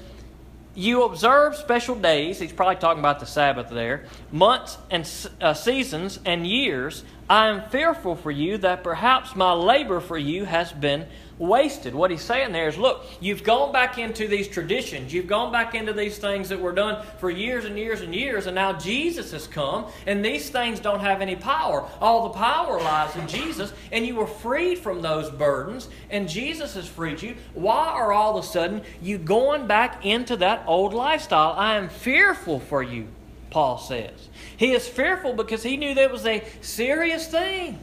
you 0.76 1.04
observe 1.04 1.56
special 1.56 1.96
days, 1.96 2.40
he's 2.40 2.52
probably 2.52 2.76
talking 2.76 3.00
about 3.00 3.20
the 3.20 3.26
Sabbath 3.26 3.70
there, 3.70 4.06
months 4.32 4.78
and 4.92 5.10
uh, 5.42 5.54
seasons 5.54 6.20
and 6.26 6.46
years. 6.46 7.04
I 7.28 7.48
am 7.48 7.68
fearful 7.70 8.16
for 8.16 8.30
you 8.30 8.60
that 8.60 8.84
perhaps 8.84 9.36
my 9.36 9.52
labor 9.52 10.00
for 10.00 10.18
you 10.18 10.46
has 10.46 10.72
been 10.72 11.08
wasted. 11.40 11.96
What 11.96 12.12
he's 12.12 12.22
saying 12.22 12.52
there 12.52 12.68
is 12.68 12.78
look, 12.78 13.04
you've 13.20 13.44
gone 13.44 13.72
back 13.72 13.98
into 13.98 14.28
these 14.28 14.48
traditions, 14.48 15.12
you've 15.12 15.26
gone 15.26 15.52
back 15.52 15.74
into 15.74 15.92
these 15.92 16.20
things 16.20 16.50
that 16.50 16.62
were 16.62 16.72
done 16.72 17.04
for 17.18 17.32
years 17.32 17.66
and 17.66 17.80
years 17.80 18.02
and 18.02 18.14
years, 18.14 18.46
and 18.46 18.54
now 18.54 18.74
Jesus 18.74 19.32
has 19.32 19.48
come, 19.48 19.88
and 20.06 20.24
these 20.24 20.52
things 20.52 20.80
don't 20.80 21.00
have 21.00 21.20
any 21.20 21.36
power. 21.36 21.90
All 22.00 22.30
the 22.30 22.38
power 22.38 22.80
lies 22.80 23.16
in 23.16 23.28
Jesus, 23.28 23.74
and 23.92 24.06
you 24.06 24.16
were 24.16 24.28
freed 24.28 24.78
from 24.78 25.02
those 25.02 25.32
burdens, 25.32 25.90
and 26.12 26.30
Jesus 26.30 26.76
has 26.76 26.88
freed 26.88 27.24
you. 27.24 27.36
Why 27.56 27.88
are 27.88 28.14
all 28.14 28.38
of 28.38 28.46
a 28.46 28.48
sudden 28.48 28.84
you 29.02 29.18
going 29.18 29.66
back 29.66 30.06
into 30.06 30.38
that 30.38 30.64
old 30.68 30.94
lifestyle? 30.94 31.54
I 31.58 31.76
am 31.76 31.90
fearful 31.90 32.60
for 32.60 32.84
you, 32.84 33.08
Paul 33.50 33.80
says. 33.80 34.30
He 34.58 34.74
is 34.74 34.88
fearful 34.88 35.34
because 35.34 35.64
he 35.64 35.78
knew 35.78 35.94
that 35.96 36.12
was 36.12 36.26
a 36.26 36.44
serious 36.62 37.28
thing. 37.28 37.80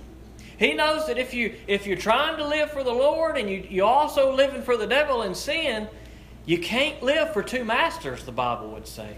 He 0.59 0.75
knows 0.75 1.07
that 1.07 1.19
if 1.19 1.35
you 1.35 1.57
if 1.67 1.87
you're 1.87 1.97
trying 1.97 2.37
to 2.37 2.47
live 2.47 2.71
for 2.71 2.85
the 2.85 2.93
Lord 2.93 3.37
and 3.37 3.51
you 3.51 3.67
you 3.69 3.85
also 3.85 4.35
living 4.35 4.63
for 4.63 4.77
the 4.77 4.87
devil 4.87 5.23
and 5.23 5.37
sin, 5.37 5.89
you 6.47 6.59
can't 6.59 7.03
live 7.03 7.33
for 7.33 7.43
two 7.43 7.65
masters, 7.65 8.25
the 8.25 8.33
Bible 8.33 8.71
would 8.71 8.87
say. 8.87 9.17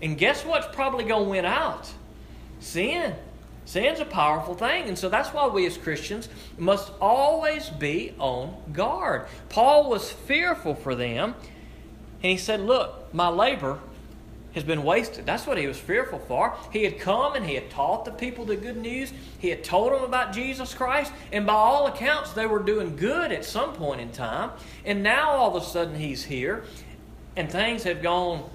And 0.00 0.16
guess 0.16 0.44
what's 0.44 0.74
probably 0.74 1.04
going 1.04 1.24
to 1.24 1.30
win 1.30 1.44
out? 1.44 1.92
Sin. 2.60 3.14
Sin's 3.64 4.00
a 4.00 4.06
powerful 4.06 4.54
thing. 4.54 4.88
And 4.88 4.98
so 4.98 5.08
that's 5.08 5.28
why 5.30 5.46
we 5.46 5.66
as 5.66 5.76
Christians 5.76 6.28
must 6.56 6.90
always 7.00 7.68
be 7.68 8.14
on 8.18 8.56
guard. 8.72 9.26
Paul 9.50 9.90
was 9.90 10.10
fearful 10.10 10.74
for 10.74 10.94
them. 10.94 11.34
And 12.22 12.32
he 12.32 12.38
said, 12.38 12.60
Look, 12.60 13.12
my 13.12 13.28
labor 13.28 13.78
has 14.58 14.66
been 14.66 14.82
wasted. 14.82 15.24
That's 15.24 15.46
what 15.46 15.56
he 15.56 15.66
was 15.66 15.78
fearful 15.78 16.18
for. 16.18 16.56
He 16.72 16.82
had 16.82 16.98
come 16.98 17.34
and 17.34 17.46
he 17.46 17.54
had 17.54 17.70
taught 17.70 18.04
the 18.04 18.10
people 18.10 18.44
the 18.44 18.56
good 18.56 18.76
news. 18.76 19.12
He 19.38 19.48
had 19.48 19.62
told 19.62 19.92
them 19.92 20.02
about 20.02 20.32
Jesus 20.32 20.74
Christ, 20.74 21.12
and 21.32 21.46
by 21.46 21.54
all 21.54 21.86
accounts, 21.86 22.32
they 22.32 22.46
were 22.46 22.58
doing 22.58 22.96
good 22.96 23.30
at 23.30 23.44
some 23.44 23.72
point 23.72 24.00
in 24.00 24.10
time. 24.10 24.50
And 24.84 25.02
now 25.02 25.30
all 25.30 25.56
of 25.56 25.62
a 25.62 25.64
sudden, 25.64 25.94
he's 25.94 26.24
here, 26.24 26.64
and 27.36 27.50
things 27.50 27.84
have 27.84 28.02
gone 28.02 28.50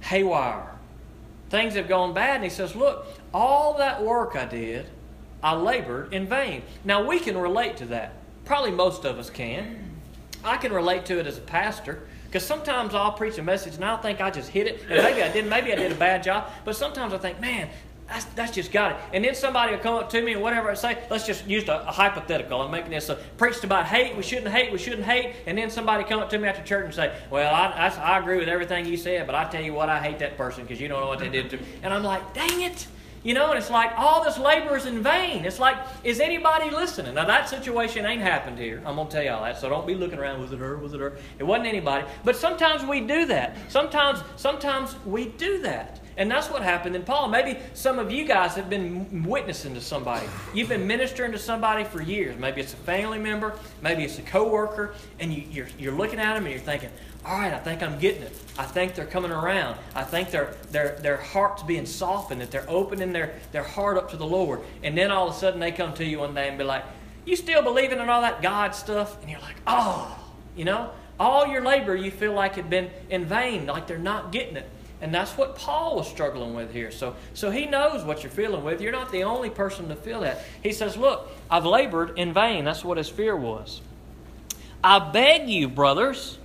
haywire. 0.00 0.70
Things 1.48 1.74
have 1.74 1.88
gone 1.88 2.12
bad, 2.12 2.36
and 2.36 2.44
he 2.44 2.50
says, 2.50 2.76
Look, 2.76 3.06
all 3.32 3.78
that 3.78 4.04
work 4.04 4.36
I 4.36 4.44
did, 4.44 4.86
I 5.42 5.54
labored 5.54 6.12
in 6.12 6.26
vain. 6.26 6.62
Now, 6.84 7.06
we 7.06 7.18
can 7.18 7.36
relate 7.38 7.78
to 7.78 7.86
that. 7.86 8.12
Probably 8.44 8.72
most 8.72 9.04
of 9.04 9.18
us 9.18 9.30
can. 9.30 9.90
I 10.44 10.58
can 10.58 10.72
relate 10.72 11.06
to 11.06 11.18
it 11.18 11.26
as 11.26 11.38
a 11.38 11.42
pastor 11.42 12.06
Because 12.26 12.44
sometimes 12.44 12.94
I'll 12.94 13.12
preach 13.12 13.38
a 13.38 13.42
message 13.42 13.74
and 13.74 13.84
I'll 13.84 13.98
think 13.98 14.20
I 14.20 14.30
just 14.30 14.50
hit 14.50 14.66
it, 14.66 14.82
and 14.90 15.02
maybe 15.02 15.22
I 15.22 15.32
did, 15.32 15.46
maybe 15.46 15.72
I 15.72 15.76
did 15.76 15.92
a 15.92 15.96
bad 15.96 16.22
job. 16.22 16.50
But 16.64 16.76
sometimes 16.76 17.12
I 17.12 17.18
think, 17.18 17.40
man, 17.40 17.68
that's, 18.08 18.24
that's 18.26 18.52
just 18.52 18.70
got 18.70 18.92
it. 18.92 18.98
And 19.12 19.24
then 19.24 19.34
somebody 19.34 19.72
will 19.72 19.80
come 19.80 19.94
up 19.94 20.10
to 20.10 20.22
me 20.22 20.32
and 20.32 20.42
whatever 20.42 20.70
I 20.70 20.74
say, 20.74 20.98
let's 21.10 21.26
just 21.26 21.46
use 21.46 21.68
a, 21.68 21.84
a 21.88 21.92
hypothetical. 21.92 22.60
I'm 22.62 22.70
making 22.70 22.90
this. 22.90 23.10
Uh, 23.10 23.16
preached 23.36 23.64
about 23.64 23.86
hate. 23.86 24.16
We 24.16 24.22
shouldn't 24.22 24.48
hate. 24.48 24.70
We 24.70 24.78
shouldn't 24.78 25.04
hate. 25.04 25.34
And 25.46 25.58
then 25.58 25.70
somebody 25.70 26.04
come 26.04 26.20
up 26.20 26.30
to 26.30 26.38
me 26.38 26.46
after 26.46 26.62
church 26.62 26.84
and 26.84 26.94
say, 26.94 27.16
well, 27.30 27.52
I, 27.52 27.88
I, 27.88 27.88
I 27.88 28.18
agree 28.18 28.38
with 28.38 28.48
everything 28.48 28.86
you 28.86 28.96
said, 28.96 29.26
but 29.26 29.34
I 29.34 29.44
tell 29.46 29.62
you 29.62 29.74
what, 29.74 29.88
I 29.88 30.00
hate 30.00 30.20
that 30.20 30.36
person 30.36 30.62
because 30.62 30.80
you 30.80 30.86
don't 30.86 31.00
know 31.00 31.08
what 31.08 31.18
they 31.18 31.28
did 31.28 31.50
to 31.50 31.56
me. 31.56 31.64
And 31.82 31.92
I'm 31.92 32.04
like, 32.04 32.32
dang 32.32 32.60
it. 32.62 32.86
You 33.26 33.34
know, 33.34 33.50
and 33.50 33.58
it's 33.58 33.70
like 33.70 33.90
all 33.96 34.22
this 34.22 34.38
labor 34.38 34.76
is 34.76 34.86
in 34.86 35.02
vain. 35.02 35.44
It's 35.44 35.58
like, 35.58 35.76
is 36.04 36.20
anybody 36.20 36.70
listening? 36.70 37.16
Now, 37.16 37.24
that 37.24 37.48
situation 37.48 38.06
ain't 38.06 38.22
happened 38.22 38.56
here. 38.56 38.80
I'm 38.86 38.94
going 38.94 39.08
to 39.08 39.12
tell 39.12 39.24
y'all 39.24 39.42
that. 39.42 39.58
So 39.58 39.68
don't 39.68 39.84
be 39.84 39.96
looking 39.96 40.20
around, 40.20 40.40
was 40.40 40.52
it 40.52 40.60
her? 40.60 40.76
Was 40.76 40.94
it 40.94 41.00
her? 41.00 41.18
It 41.40 41.42
wasn't 41.42 41.66
anybody. 41.66 42.06
But 42.22 42.36
sometimes 42.36 42.84
we 42.84 43.00
do 43.00 43.26
that. 43.26 43.56
Sometimes, 43.68 44.20
sometimes 44.36 44.94
we 45.04 45.24
do 45.30 45.60
that. 45.62 45.98
And 46.16 46.30
that's 46.30 46.48
what 46.48 46.62
happened 46.62 46.94
in 46.94 47.02
Paul. 47.02 47.28
Maybe 47.28 47.58
some 47.74 47.98
of 47.98 48.12
you 48.12 48.24
guys 48.24 48.54
have 48.54 48.70
been 48.70 49.24
witnessing 49.24 49.74
to 49.74 49.80
somebody. 49.80 50.26
You've 50.54 50.68
been 50.68 50.86
ministering 50.86 51.32
to 51.32 51.38
somebody 51.38 51.82
for 51.84 52.00
years. 52.00 52.38
Maybe 52.38 52.60
it's 52.60 52.72
a 52.72 52.78
family 52.78 53.18
member, 53.18 53.54
maybe 53.82 54.04
it's 54.04 54.18
a 54.18 54.22
coworker, 54.22 54.94
and 55.18 55.34
you, 55.34 55.42
you're, 55.50 55.68
you're 55.78 55.92
looking 55.92 56.18
at 56.18 56.34
them 56.34 56.44
and 56.44 56.54
you're 56.54 56.62
thinking, 56.62 56.90
all 57.26 57.38
right, 57.38 57.52
I 57.52 57.58
think 57.58 57.82
I'm 57.82 57.98
getting 57.98 58.22
it. 58.22 58.32
I 58.56 58.64
think 58.64 58.94
they're 58.94 59.04
coming 59.04 59.32
around. 59.32 59.78
I 59.94 60.04
think 60.04 60.30
their, 60.30 60.54
their, 60.70 60.96
their 61.00 61.16
heart's 61.16 61.62
being 61.64 61.84
softened, 61.84 62.40
that 62.40 62.52
they're 62.52 62.68
opening 62.68 63.12
their, 63.12 63.34
their 63.50 63.64
heart 63.64 63.98
up 63.98 64.10
to 64.10 64.16
the 64.16 64.26
Lord. 64.26 64.60
And 64.84 64.96
then 64.96 65.10
all 65.10 65.28
of 65.28 65.34
a 65.34 65.38
sudden 65.38 65.58
they 65.58 65.72
come 65.72 65.92
to 65.94 66.04
you 66.04 66.20
one 66.20 66.34
day 66.34 66.48
and 66.48 66.56
be 66.56 66.64
like, 66.64 66.84
you 67.24 67.34
still 67.34 67.62
believing 67.62 67.98
in 67.98 68.08
all 68.08 68.20
that 68.20 68.42
God 68.42 68.74
stuff? 68.74 69.20
And 69.20 69.30
you're 69.30 69.40
like, 69.40 69.56
oh, 69.66 70.16
you 70.56 70.64
know, 70.64 70.90
all 71.18 71.46
your 71.46 71.62
labor 71.62 71.96
you 71.96 72.12
feel 72.12 72.32
like 72.32 72.54
had 72.54 72.70
been 72.70 72.90
in 73.10 73.24
vain, 73.24 73.66
like 73.66 73.88
they're 73.88 73.98
not 73.98 74.30
getting 74.30 74.56
it. 74.56 74.68
And 75.00 75.12
that's 75.12 75.32
what 75.32 75.56
Paul 75.56 75.96
was 75.96 76.08
struggling 76.08 76.54
with 76.54 76.72
here. 76.72 76.90
So, 76.90 77.16
so 77.34 77.50
he 77.50 77.66
knows 77.66 78.04
what 78.04 78.22
you're 78.22 78.30
feeling 78.30 78.64
with. 78.64 78.80
You're 78.80 78.92
not 78.92 79.12
the 79.12 79.24
only 79.24 79.50
person 79.50 79.88
to 79.88 79.96
feel 79.96 80.20
that. 80.20 80.42
He 80.62 80.72
says, 80.72 80.96
Look, 80.96 81.30
I've 81.50 81.66
labored 81.66 82.18
in 82.18 82.32
vain. 82.32 82.64
That's 82.64 82.82
what 82.82 82.96
his 82.96 83.08
fear 83.08 83.36
was. 83.36 83.82
I 84.82 85.10
beg 85.10 85.50
you, 85.50 85.68
brothers. 85.68 86.38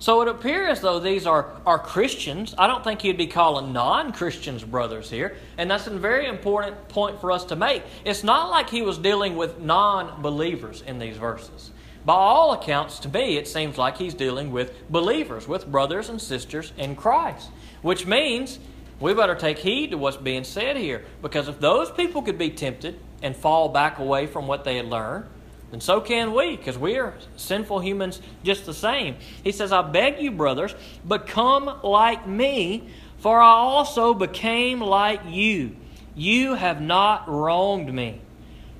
So 0.00 0.22
it 0.22 0.28
appears 0.28 0.80
though 0.80 1.00
these 1.00 1.26
are, 1.26 1.50
are 1.66 1.78
Christians. 1.78 2.54
I 2.56 2.66
don't 2.66 2.84
think 2.84 3.02
he'd 3.02 3.16
be 3.16 3.26
calling 3.26 3.72
non 3.72 4.12
Christians 4.12 4.62
brothers 4.62 5.10
here. 5.10 5.36
And 5.56 5.70
that's 5.70 5.86
a 5.86 5.90
very 5.90 6.26
important 6.26 6.88
point 6.88 7.20
for 7.20 7.32
us 7.32 7.44
to 7.46 7.56
make. 7.56 7.82
It's 8.04 8.22
not 8.22 8.50
like 8.50 8.70
he 8.70 8.82
was 8.82 8.98
dealing 8.98 9.36
with 9.36 9.60
non 9.60 10.22
believers 10.22 10.82
in 10.82 10.98
these 10.98 11.16
verses. 11.16 11.72
By 12.04 12.14
all 12.14 12.52
accounts, 12.52 13.00
to 13.00 13.08
me, 13.08 13.36
it 13.36 13.48
seems 13.48 13.76
like 13.76 13.98
he's 13.98 14.14
dealing 14.14 14.52
with 14.52 14.88
believers, 14.88 15.48
with 15.48 15.70
brothers 15.70 16.08
and 16.08 16.20
sisters 16.20 16.72
in 16.78 16.96
Christ. 16.96 17.50
Which 17.82 18.06
means 18.06 18.60
we 19.00 19.14
better 19.14 19.34
take 19.34 19.58
heed 19.58 19.90
to 19.90 19.98
what's 19.98 20.16
being 20.16 20.44
said 20.44 20.76
here. 20.76 21.04
Because 21.22 21.48
if 21.48 21.60
those 21.60 21.90
people 21.90 22.22
could 22.22 22.38
be 22.38 22.50
tempted 22.50 22.98
and 23.22 23.36
fall 23.36 23.68
back 23.68 23.98
away 23.98 24.26
from 24.26 24.46
what 24.46 24.64
they 24.64 24.76
had 24.76 24.86
learned, 24.86 25.26
then 25.70 25.80
so 25.80 26.00
can 26.00 26.32
we, 26.32 26.56
because 26.56 26.78
we 26.78 26.96
are 26.96 27.14
sinful 27.36 27.80
humans 27.80 28.20
just 28.42 28.64
the 28.64 28.74
same. 28.74 29.16
He 29.44 29.52
says, 29.52 29.70
I 29.72 29.82
beg 29.82 30.20
you, 30.20 30.30
brothers, 30.30 30.74
become 31.06 31.80
like 31.82 32.26
me, 32.26 32.88
for 33.18 33.40
I 33.40 33.50
also 33.50 34.14
became 34.14 34.80
like 34.80 35.20
you. 35.26 35.76
You 36.14 36.54
have 36.54 36.80
not 36.80 37.28
wronged 37.28 37.92
me. 37.92 38.20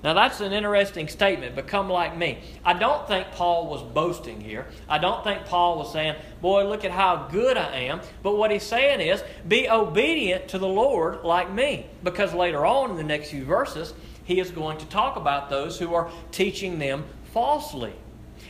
Now, 0.03 0.15
that's 0.15 0.41
an 0.41 0.53
interesting 0.53 1.09
statement. 1.09 1.57
Become 1.57 1.91
like 1.91 2.17
me. 2.17 2.39
I 2.65 2.73
don't 2.73 3.07
think 3.09 3.33
Paul 3.33 3.67
was 3.67 3.83
boasting 3.83 4.41
here. 4.41 4.67
I 4.89 4.99
don't 4.99 5.25
think 5.25 5.45
Paul 5.47 5.79
was 5.79 5.93
saying, 5.93 6.15
Boy, 6.41 6.69
look 6.69 6.85
at 6.85 6.93
how 6.93 7.29
good 7.31 7.57
I 7.57 7.81
am. 7.81 8.01
But 8.23 8.37
what 8.37 8.53
he's 8.53 8.63
saying 8.63 9.01
is, 9.01 9.25
Be 9.47 9.69
obedient 9.69 10.49
to 10.49 10.59
the 10.59 10.69
Lord 10.69 11.25
like 11.25 11.53
me. 11.53 11.87
Because 12.05 12.33
later 12.33 12.65
on 12.65 12.93
in 12.93 12.97
the 12.97 13.03
next 13.03 13.31
few 13.31 13.45
verses, 13.45 13.93
he 14.29 14.41
is 14.41 14.51
going 14.51 14.77
to 14.77 14.85
talk 14.87 15.17
about 15.17 15.49
those 15.49 15.79
who 15.79 15.95
are 15.95 16.11
teaching 16.33 16.79
them 16.79 17.03
falsely. 17.33 17.95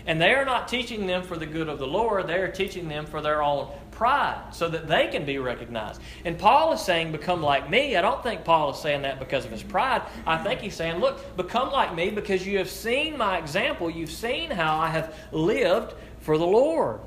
And 0.06 0.20
they 0.20 0.34
are 0.34 0.44
not 0.44 0.66
teaching 0.66 1.06
them 1.06 1.22
for 1.22 1.36
the 1.36 1.46
good 1.46 1.68
of 1.68 1.78
the 1.78 1.86
Lord, 1.86 2.26
they 2.26 2.38
are 2.38 2.50
teaching 2.50 2.88
them 2.88 3.06
for 3.06 3.22
their 3.22 3.44
own 3.44 3.68
pride 3.92 4.42
so 4.50 4.68
that 4.68 4.88
they 4.88 5.06
can 5.06 5.24
be 5.24 5.38
recognized. 5.38 6.00
And 6.24 6.36
Paul 6.36 6.72
is 6.72 6.80
saying, 6.80 7.12
Become 7.12 7.42
like 7.42 7.70
me. 7.70 7.96
I 7.96 8.02
don't 8.02 8.20
think 8.24 8.44
Paul 8.44 8.72
is 8.72 8.80
saying 8.80 9.02
that 9.02 9.20
because 9.20 9.44
of 9.44 9.52
his 9.52 9.62
pride. 9.62 10.02
I 10.26 10.36
think 10.38 10.60
he's 10.60 10.74
saying, 10.74 10.98
Look, 10.98 11.36
become 11.36 11.70
like 11.70 11.94
me 11.94 12.10
because 12.10 12.44
you 12.44 12.58
have 12.58 12.70
seen 12.70 13.16
my 13.16 13.38
example. 13.38 13.88
You've 13.88 14.10
seen 14.10 14.50
how 14.50 14.80
I 14.80 14.88
have 14.88 15.14
lived 15.30 15.94
for 16.20 16.36
the 16.36 16.46
Lord. 16.46 16.98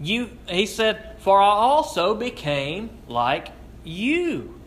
You, 0.00 0.30
he 0.48 0.66
said, 0.66 1.16
For 1.20 1.40
I 1.40 1.50
also 1.50 2.16
became 2.16 2.90
like 3.06 3.50
you. 3.84 4.58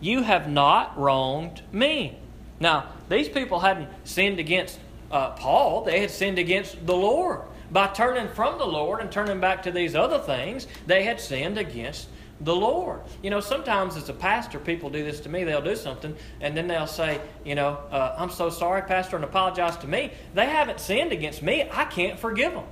You 0.00 0.22
have 0.22 0.48
not 0.48 0.96
wronged 0.96 1.62
me. 1.72 2.18
Now, 2.60 2.86
these 3.08 3.28
people 3.28 3.60
hadn't 3.60 3.88
sinned 4.04 4.38
against 4.38 4.78
uh, 5.10 5.30
Paul, 5.30 5.84
they 5.84 6.00
had 6.00 6.10
sinned 6.10 6.38
against 6.38 6.86
the 6.86 6.96
Lord 6.96 7.42
by 7.70 7.88
turning 7.88 8.28
from 8.28 8.58
the 8.58 8.66
Lord 8.66 9.00
and 9.00 9.10
turning 9.10 9.40
back 9.40 9.64
to 9.64 9.72
these 9.72 9.94
other 9.94 10.18
things, 10.18 10.66
they 10.86 11.02
had 11.02 11.20
sinned 11.20 11.58
against 11.58 12.08
the 12.40 12.54
Lord. 12.54 13.00
You 13.22 13.30
know, 13.30 13.40
sometimes 13.40 13.96
as 13.96 14.08
a 14.08 14.12
pastor, 14.12 14.58
people 14.58 14.90
do 14.90 15.02
this 15.02 15.20
to 15.20 15.28
me. 15.28 15.44
They'll 15.44 15.62
do 15.62 15.76
something, 15.76 16.16
and 16.40 16.56
then 16.56 16.68
they'll 16.68 16.86
say, 16.86 17.20
you 17.44 17.54
know, 17.54 17.78
uh, 17.90 18.14
I'm 18.18 18.30
so 18.30 18.50
sorry, 18.50 18.82
Pastor, 18.82 19.16
and 19.16 19.24
apologize 19.24 19.76
to 19.78 19.88
me. 19.88 20.12
They 20.34 20.46
haven't 20.46 20.80
sinned 20.80 21.12
against 21.12 21.42
me. 21.42 21.68
I 21.70 21.84
can't 21.84 22.18
forgive 22.18 22.52
them. 22.52 22.64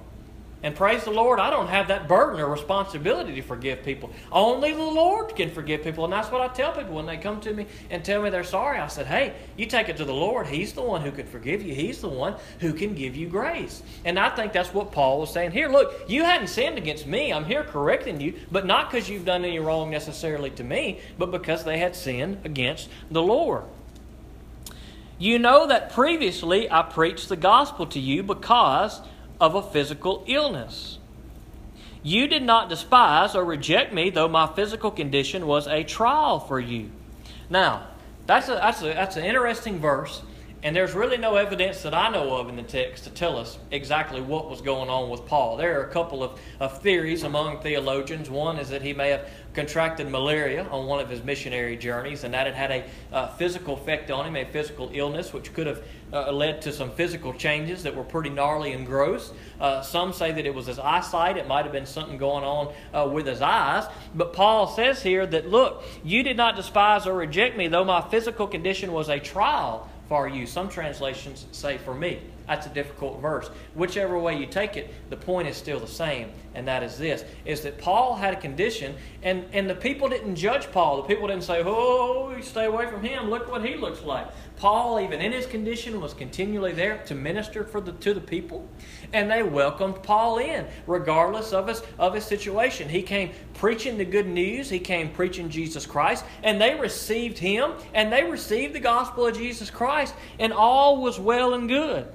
And 0.65 0.77
praise 0.77 1.03
the 1.03 1.11
Lord, 1.11 1.41
I 1.41 1.51
don't 1.51 1.67
have 1.67 1.89
that 1.89 2.07
burden 2.07 2.39
or 2.39 2.47
responsibility 2.47 3.35
to 3.35 3.43
forgive 3.43 3.83
people. 3.83 4.11
Only 4.31 4.73
the 4.73 4.83
Lord 4.83 5.35
can 5.35 5.51
forgive 5.51 5.83
people. 5.83 6.05
And 6.05 6.13
that's 6.13 6.31
what 6.31 6.41
I 6.41 6.49
tell 6.49 6.73
people 6.73 6.95
when 6.95 7.07
they 7.07 7.17
come 7.17 7.41
to 7.41 7.53
me 7.53 7.67
and 7.91 8.05
tell 8.05 8.23
me 8.23 8.31
they're 8.31 8.45
sorry. 8.45 8.79
I 8.79 8.87
said, 8.87 9.07
hey, 9.07 9.35
you 9.57 9.67
take 9.67 9.89
it 9.89 9.97
to 9.97 10.05
the 10.05 10.15
Lord. 10.15 10.47
He's 10.47 10.73
the 10.73 10.83
one 10.83 11.01
who 11.01 11.11
can 11.11 11.27
forgive 11.27 11.63
you, 11.63 11.75
He's 11.75 12.01
the 12.01 12.09
one 12.09 12.37
who 12.61 12.73
can 12.73 12.95
give 12.95 13.17
you 13.17 13.29
grace. 13.29 13.83
And 14.05 14.19
I 14.19 14.29
think 14.31 14.53
that's 14.53 14.73
what 14.73 14.93
Paul 14.93 15.21
was 15.21 15.33
saying 15.33 15.51
here. 15.51 15.69
Look, 15.69 16.09
you 16.09 16.23
hadn't 16.23 16.47
sinned 16.49 16.79
against 16.79 17.07
me. 17.09 17.33
I'm 17.33 17.45
here 17.45 17.65
correcting 17.65 18.21
you, 18.21 18.35
but 18.53 18.65
not 18.65 18.91
because 18.91 19.09
you've 19.09 19.25
done 19.25 19.45
any 19.45 19.59
wrong 19.59 19.91
necessarily 19.91 20.51
to 20.51 20.65
me, 20.65 21.01
but 21.19 21.33
because 21.33 21.65
they 21.65 21.79
had 21.79 21.97
sinned 21.97 22.39
against 22.45 22.89
the 23.11 23.23
Lord. 23.23 23.65
You 25.19 25.39
know 25.39 25.67
that 25.67 25.93
previously 25.93 26.71
I 26.71 26.83
preached 26.83 27.29
the 27.29 27.37
gospel 27.37 27.87
to 27.87 28.01
you 28.01 28.23
because 28.23 29.01
of 29.43 29.57
a 29.57 29.63
physical 29.63 30.23
illness. 30.29 30.99
You 32.05 32.29
did 32.29 32.45
not 32.45 32.69
despise 32.69 33.35
or 33.35 33.45
reject 33.45 33.93
me, 33.93 34.09
though 34.09 34.29
my 34.29 34.47
physical 34.47 34.93
condition 34.93 35.49
was 35.49 35.67
a 35.67 35.83
trial 35.83 36.39
for 36.39 36.61
you. 36.61 36.93
Now, 37.51 37.89
that's, 38.25 38.49
a, 38.49 38.53
that's, 38.53 38.83
a, 38.83 38.87
that's 38.87 39.17
an 39.17 39.25
interesting 39.25 39.81
verse, 39.81 40.23
and 40.65 40.77
there's 40.77 40.95
really 40.95 41.17
no 41.17 41.35
evidence 41.35 41.83
that 41.83 41.93
I 41.93 42.09
know 42.09 42.37
of 42.37 42.49
in 42.49 42.55
the 42.55 42.63
text 42.63 43.05
to 43.05 43.11
tell 43.11 43.37
us 43.37 43.59
exactly 43.73 44.21
what 44.21 44.49
was 44.49 44.61
going 44.61 44.89
on 44.89 45.11
with 45.11 45.27
Paul. 45.27 45.57
There 45.57 45.81
are 45.81 45.85
a 45.85 45.91
couple 45.91 46.23
of, 46.23 46.39
of 46.61 46.81
theories 46.81 47.25
among 47.25 47.61
theologians. 47.61 48.31
One 48.31 48.59
is 48.59 48.69
that 48.69 48.81
he 48.81 48.93
may 48.93 49.11
have 49.11 49.29
contracted 49.55 50.09
malaria 50.09 50.65
on 50.69 50.87
one 50.87 51.01
of 51.01 51.11
his 51.11 51.25
missionary 51.25 51.77
journeys, 51.77 52.23
and 52.23 52.33
that 52.33 52.47
it 52.47 52.55
had 52.55 52.71
a 52.71 52.85
uh, 53.13 53.29
physical 53.35 53.75
effect 53.75 54.13
on 54.13 54.25
him, 54.25 54.37
a 54.37 54.45
physical 54.45 54.89
illness, 54.95 55.33
which 55.33 55.53
could 55.53 55.67
have 55.67 55.83
uh, 56.13 56.31
led 56.31 56.63
to 56.63 56.73
some 56.73 56.91
physical 56.93 57.33
changes 57.33 57.83
that 57.83 57.97
were 57.97 58.05
pretty 58.05 58.31
gnarly 58.31 58.73
and 58.73 58.87
gross. 58.87 59.33
Uh, 59.61 59.83
some 59.83 60.13
say 60.13 60.31
that 60.31 60.47
it 60.47 60.55
was 60.55 60.67
his 60.67 60.79
eyesight, 60.79 61.37
it 61.37 61.49
might 61.49 61.65
have 61.65 61.73
been 61.73 61.87
something 61.87 62.19
going 62.19 62.45
on 62.45 62.73
uh, 62.95 63.09
with 63.09 63.27
his 63.27 63.43
eyes. 63.43 63.85
But 64.15 64.33
Paul 64.33 64.69
says 64.69 65.03
here 65.03 65.27
that, 65.27 65.49
look, 65.49 65.83
you 66.05 66.23
did 66.23 66.37
not 66.37 66.55
despise 66.55 67.07
or 67.07 67.15
reject 67.15 67.57
me, 67.57 67.67
though 67.67 67.85
my 67.85 68.01
physical 68.01 68.47
condition 68.47 68.93
was 68.93 69.09
a 69.09 69.19
trial 69.19 69.89
for 70.13 70.29
you. 70.29 70.45
Some 70.45 70.69
translations 70.69 71.47
say 71.53 71.79
for 71.79 71.95
me. 71.95 72.21
That's 72.47 72.67
a 72.67 72.71
difficult 72.71 73.21
verse. 73.21 73.49
Whichever 73.75 74.19
way 74.19 74.39
you 74.39 74.47
take 74.47 74.77
it, 74.77 74.93
the 75.11 75.17
point 75.17 75.49
is 75.49 75.57
still 75.57 75.81
the 75.81 75.87
same, 75.87 76.31
and 76.55 76.67
that 76.69 76.83
is 76.83 76.99
this: 76.99 77.25
is 77.45 77.63
that 77.63 77.79
Paul 77.79 78.15
had 78.15 78.35
a 78.35 78.37
condition, 78.37 78.95
and, 79.23 79.45
and 79.53 79.69
the 79.69 79.75
people 79.75 80.09
didn't 80.09 80.37
judge 80.37 80.71
Paul. 80.73 81.03
The 81.03 81.09
people 81.09 81.29
didn't 81.29 81.45
say, 81.45 81.63
"Oh, 81.65 82.37
stay 82.43 82.67
away 82.67 82.87
from 82.87 83.03
him. 83.03 83.31
Look 83.31 83.51
what 83.51 83.65
he 83.65 83.77
looks 83.77 84.03
like." 84.03 84.27
Paul, 84.57 85.01
even 85.01 85.21
in 85.21 85.33
his 85.33 85.47
condition, 85.47 86.01
was 86.01 86.15
continually 86.15 86.73
there 86.73 86.99
to 87.07 87.15
minister 87.15 87.65
for 87.65 87.81
the 87.81 87.93
to 87.93 88.15
the 88.15 88.21
people, 88.21 88.69
and 89.13 89.31
they 89.31 89.43
welcomed 89.43 90.03
Paul 90.03 90.39
in, 90.39 90.67
regardless 90.87 91.53
of 91.53 91.69
his 91.69 91.83
of 91.99 92.15
his 92.15 92.25
situation. 92.25 92.89
He 92.89 93.03
came 93.03 93.31
preaching 93.55 93.99
the 93.99 94.05
good 94.05 94.27
news. 94.27 94.69
He 94.69 94.79
came 94.79 95.11
preaching 95.11 95.49
Jesus 95.49 95.87
Christ, 95.87 96.25
and 96.43 96.61
they 96.61 96.75
received 96.75 97.39
him, 97.39 97.73
and 97.95 98.13
they 98.13 98.25
received 98.25 98.75
the 98.75 98.81
gospel 98.81 99.27
of 99.27 99.37
Jesus 99.37 99.71
Christ, 99.71 100.15
and 100.39 100.53
all 100.53 101.01
was 101.01 101.19
well 101.19 101.55
and 101.55 101.69
good. 101.69 102.07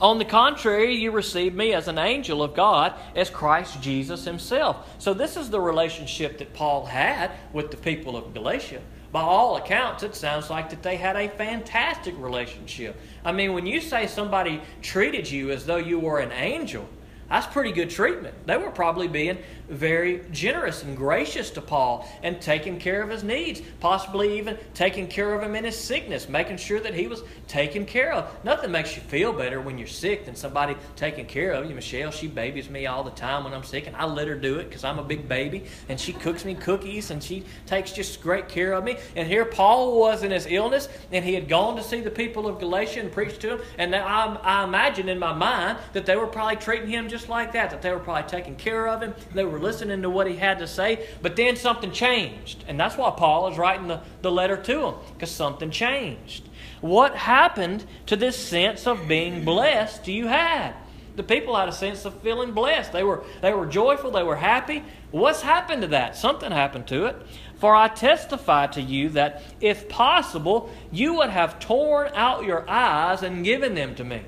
On 0.00 0.18
the 0.18 0.24
contrary, 0.24 0.94
you 0.94 1.10
received 1.10 1.56
me 1.56 1.74
as 1.74 1.88
an 1.88 1.98
angel 1.98 2.40
of 2.40 2.54
God, 2.54 2.94
as 3.16 3.30
Christ 3.30 3.82
Jesus 3.82 4.24
himself. 4.24 4.88
So, 4.98 5.12
this 5.12 5.36
is 5.36 5.50
the 5.50 5.60
relationship 5.60 6.38
that 6.38 6.54
Paul 6.54 6.86
had 6.86 7.32
with 7.52 7.72
the 7.72 7.76
people 7.76 8.16
of 8.16 8.32
Galatia. 8.32 8.80
By 9.10 9.22
all 9.22 9.56
accounts, 9.56 10.04
it 10.04 10.14
sounds 10.14 10.50
like 10.50 10.70
that 10.70 10.82
they 10.82 10.96
had 10.96 11.16
a 11.16 11.28
fantastic 11.28 12.14
relationship. 12.18 13.00
I 13.24 13.32
mean, 13.32 13.54
when 13.54 13.66
you 13.66 13.80
say 13.80 14.06
somebody 14.06 14.60
treated 14.82 15.28
you 15.28 15.50
as 15.50 15.66
though 15.66 15.76
you 15.76 15.98
were 15.98 16.20
an 16.20 16.30
angel, 16.30 16.88
That's 17.28 17.46
pretty 17.46 17.72
good 17.72 17.90
treatment. 17.90 18.34
They 18.46 18.56
were 18.56 18.70
probably 18.70 19.06
being 19.06 19.38
very 19.68 20.22
generous 20.32 20.82
and 20.82 20.96
gracious 20.96 21.50
to 21.50 21.60
Paul 21.60 22.08
and 22.22 22.40
taking 22.40 22.78
care 22.78 23.02
of 23.02 23.10
his 23.10 23.22
needs, 23.22 23.60
possibly 23.80 24.38
even 24.38 24.56
taking 24.72 25.06
care 25.06 25.34
of 25.34 25.42
him 25.42 25.54
in 25.54 25.64
his 25.64 25.78
sickness, 25.78 26.26
making 26.26 26.56
sure 26.56 26.80
that 26.80 26.94
he 26.94 27.06
was 27.06 27.22
taken 27.46 27.84
care 27.84 28.14
of. 28.14 28.44
Nothing 28.44 28.70
makes 28.70 28.96
you 28.96 29.02
feel 29.02 29.34
better 29.34 29.60
when 29.60 29.76
you're 29.76 29.86
sick 29.86 30.24
than 30.24 30.34
somebody 30.34 30.74
taking 30.96 31.26
care 31.26 31.52
of 31.52 31.68
you. 31.68 31.74
Michelle, 31.74 32.10
she 32.10 32.28
babies 32.28 32.70
me 32.70 32.86
all 32.86 33.04
the 33.04 33.10
time 33.10 33.44
when 33.44 33.52
I'm 33.52 33.62
sick, 33.62 33.86
and 33.86 33.94
I 33.94 34.06
let 34.06 34.26
her 34.26 34.34
do 34.34 34.58
it 34.58 34.68
because 34.70 34.84
I'm 34.84 34.98
a 34.98 35.04
big 35.04 35.28
baby, 35.28 35.64
and 35.90 36.00
she 36.00 36.14
cooks 36.14 36.46
me 36.46 36.54
cookies 36.54 37.10
and 37.10 37.22
she 37.22 37.44
takes 37.66 37.92
just 37.92 38.22
great 38.22 38.48
care 38.48 38.72
of 38.72 38.84
me. 38.84 38.96
And 39.16 39.28
here 39.28 39.44
Paul 39.44 39.98
was 40.00 40.22
in 40.22 40.30
his 40.30 40.46
illness, 40.48 40.88
and 41.12 41.22
he 41.22 41.34
had 41.34 41.46
gone 41.46 41.76
to 41.76 41.82
see 41.82 42.00
the 42.00 42.10
people 42.10 42.46
of 42.46 42.58
Galatia 42.58 43.00
and 43.00 43.12
preached 43.12 43.40
to 43.42 43.48
them, 43.48 43.60
and 43.76 43.94
I, 43.94 44.34
I 44.36 44.64
imagine 44.64 45.10
in 45.10 45.18
my 45.18 45.34
mind 45.34 45.78
that 45.92 46.06
they 46.06 46.16
were 46.16 46.26
probably 46.26 46.56
treating 46.56 46.88
him 46.88 47.08
just 47.08 47.17
like 47.26 47.52
that, 47.52 47.70
that 47.70 47.80
they 47.80 47.90
were 47.90 47.98
probably 47.98 48.28
taking 48.28 48.54
care 48.54 48.86
of 48.86 49.00
him. 49.00 49.14
They 49.32 49.46
were 49.46 49.58
listening 49.58 50.02
to 50.02 50.10
what 50.10 50.26
he 50.26 50.36
had 50.36 50.58
to 50.58 50.66
say, 50.66 51.06
but 51.22 51.36
then 51.36 51.56
something 51.56 51.90
changed. 51.90 52.64
And 52.68 52.78
that's 52.78 52.98
why 52.98 53.10
Paul 53.16 53.50
is 53.50 53.56
writing 53.56 53.88
the, 53.88 54.02
the 54.20 54.30
letter 54.30 54.58
to 54.58 54.80
them, 54.80 54.94
because 55.14 55.30
something 55.30 55.70
changed. 55.70 56.48
What 56.82 57.14
happened 57.14 57.86
to 58.06 58.16
this 58.16 58.36
sense 58.36 58.86
of 58.86 59.08
being 59.08 59.44
blessed 59.44 60.06
you 60.06 60.26
had? 60.26 60.74
The 61.16 61.22
people 61.24 61.56
had 61.56 61.68
a 61.68 61.72
sense 61.72 62.04
of 62.04 62.20
feeling 62.20 62.52
blessed. 62.52 62.92
They 62.92 63.02
were, 63.02 63.24
they 63.42 63.52
were 63.52 63.66
joyful, 63.66 64.12
they 64.12 64.22
were 64.22 64.36
happy. 64.36 64.84
What's 65.10 65.42
happened 65.42 65.82
to 65.82 65.88
that? 65.88 66.16
Something 66.16 66.52
happened 66.52 66.86
to 66.88 67.06
it. 67.06 67.16
For 67.56 67.74
I 67.74 67.88
testify 67.88 68.68
to 68.68 68.80
you 68.80 69.08
that 69.10 69.42
if 69.60 69.88
possible, 69.88 70.70
you 70.92 71.14
would 71.14 71.30
have 71.30 71.58
torn 71.58 72.12
out 72.14 72.44
your 72.44 72.68
eyes 72.70 73.24
and 73.24 73.44
given 73.44 73.74
them 73.74 73.96
to 73.96 74.04
me. 74.04 74.22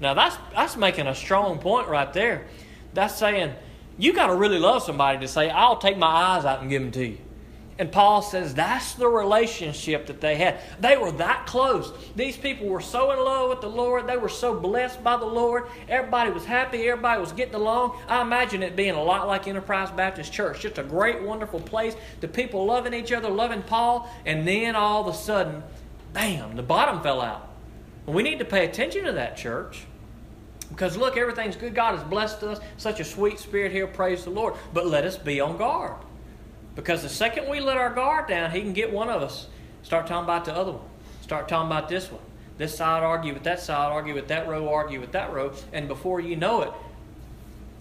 Now 0.00 0.14
that's 0.14 0.36
that's 0.52 0.76
making 0.76 1.06
a 1.06 1.14
strong 1.14 1.58
point 1.58 1.88
right 1.88 2.12
there. 2.12 2.46
That's 2.94 3.14
saying 3.14 3.54
you 3.98 4.12
got 4.12 4.26
to 4.26 4.34
really 4.34 4.58
love 4.58 4.82
somebody 4.82 5.18
to 5.20 5.28
say, 5.28 5.48
I'll 5.48 5.78
take 5.78 5.96
my 5.96 6.06
eyes 6.06 6.44
out 6.44 6.60
and 6.60 6.68
give 6.68 6.82
them 6.82 6.92
to 6.92 7.06
you. 7.06 7.18
And 7.78 7.92
Paul 7.92 8.22
says 8.22 8.54
that's 8.54 8.94
the 8.94 9.06
relationship 9.06 10.06
that 10.06 10.20
they 10.20 10.36
had. 10.36 10.60
They 10.80 10.96
were 10.96 11.12
that 11.12 11.46
close. 11.46 11.92
These 12.14 12.36
people 12.38 12.68
were 12.68 12.80
so 12.80 13.10
in 13.10 13.18
love 13.18 13.50
with 13.50 13.60
the 13.60 13.68
Lord. 13.68 14.06
They 14.06 14.16
were 14.16 14.30
so 14.30 14.58
blessed 14.58 15.04
by 15.04 15.18
the 15.18 15.26
Lord. 15.26 15.64
Everybody 15.86 16.30
was 16.30 16.46
happy. 16.46 16.88
Everybody 16.88 17.20
was 17.20 17.32
getting 17.32 17.54
along. 17.54 17.98
I 18.08 18.22
imagine 18.22 18.62
it 18.62 18.76
being 18.76 18.94
a 18.94 19.02
lot 19.02 19.26
like 19.26 19.46
Enterprise 19.46 19.90
Baptist 19.90 20.32
Church. 20.32 20.60
Just 20.60 20.78
a 20.78 20.82
great, 20.82 21.22
wonderful 21.22 21.60
place. 21.60 21.94
The 22.20 22.28
people 22.28 22.64
loving 22.64 22.94
each 22.94 23.12
other, 23.12 23.28
loving 23.28 23.62
Paul. 23.62 24.10
And 24.24 24.48
then 24.48 24.74
all 24.74 25.06
of 25.06 25.14
a 25.14 25.18
sudden, 25.18 25.62
bam, 26.14 26.56
the 26.56 26.62
bottom 26.62 27.02
fell 27.02 27.20
out. 27.20 27.55
We 28.06 28.22
need 28.22 28.38
to 28.38 28.44
pay 28.44 28.64
attention 28.64 29.04
to 29.04 29.12
that, 29.12 29.36
church. 29.36 29.84
Because 30.68 30.96
look, 30.96 31.16
everything's 31.16 31.56
good. 31.56 31.74
God 31.74 31.96
has 31.96 32.04
blessed 32.04 32.42
us. 32.42 32.60
Such 32.76 33.00
a 33.00 33.04
sweet 33.04 33.38
spirit 33.38 33.72
here. 33.72 33.86
Praise 33.86 34.24
the 34.24 34.30
Lord. 34.30 34.54
But 34.72 34.86
let 34.86 35.04
us 35.04 35.16
be 35.16 35.40
on 35.40 35.56
guard. 35.56 35.96
Because 36.74 37.02
the 37.02 37.08
second 37.08 37.48
we 37.48 37.60
let 37.60 37.78
our 37.78 37.92
guard 37.92 38.28
down, 38.28 38.50
He 38.50 38.60
can 38.60 38.72
get 38.72 38.92
one 38.92 39.08
of 39.08 39.22
us. 39.22 39.46
Start 39.82 40.06
talking 40.06 40.24
about 40.24 40.44
the 40.44 40.54
other 40.54 40.72
one. 40.72 40.84
Start 41.22 41.48
talking 41.48 41.66
about 41.66 41.88
this 41.88 42.10
one. 42.10 42.22
This 42.58 42.76
side 42.76 43.02
argue 43.02 43.34
with 43.34 43.44
that 43.44 43.60
side, 43.60 43.92
argue 43.92 44.14
with 44.14 44.28
that 44.28 44.48
row, 44.48 44.68
argue 44.68 45.00
with 45.00 45.12
that 45.12 45.32
row. 45.32 45.52
And 45.72 45.88
before 45.88 46.20
you 46.20 46.36
know 46.36 46.62
it, 46.62 46.72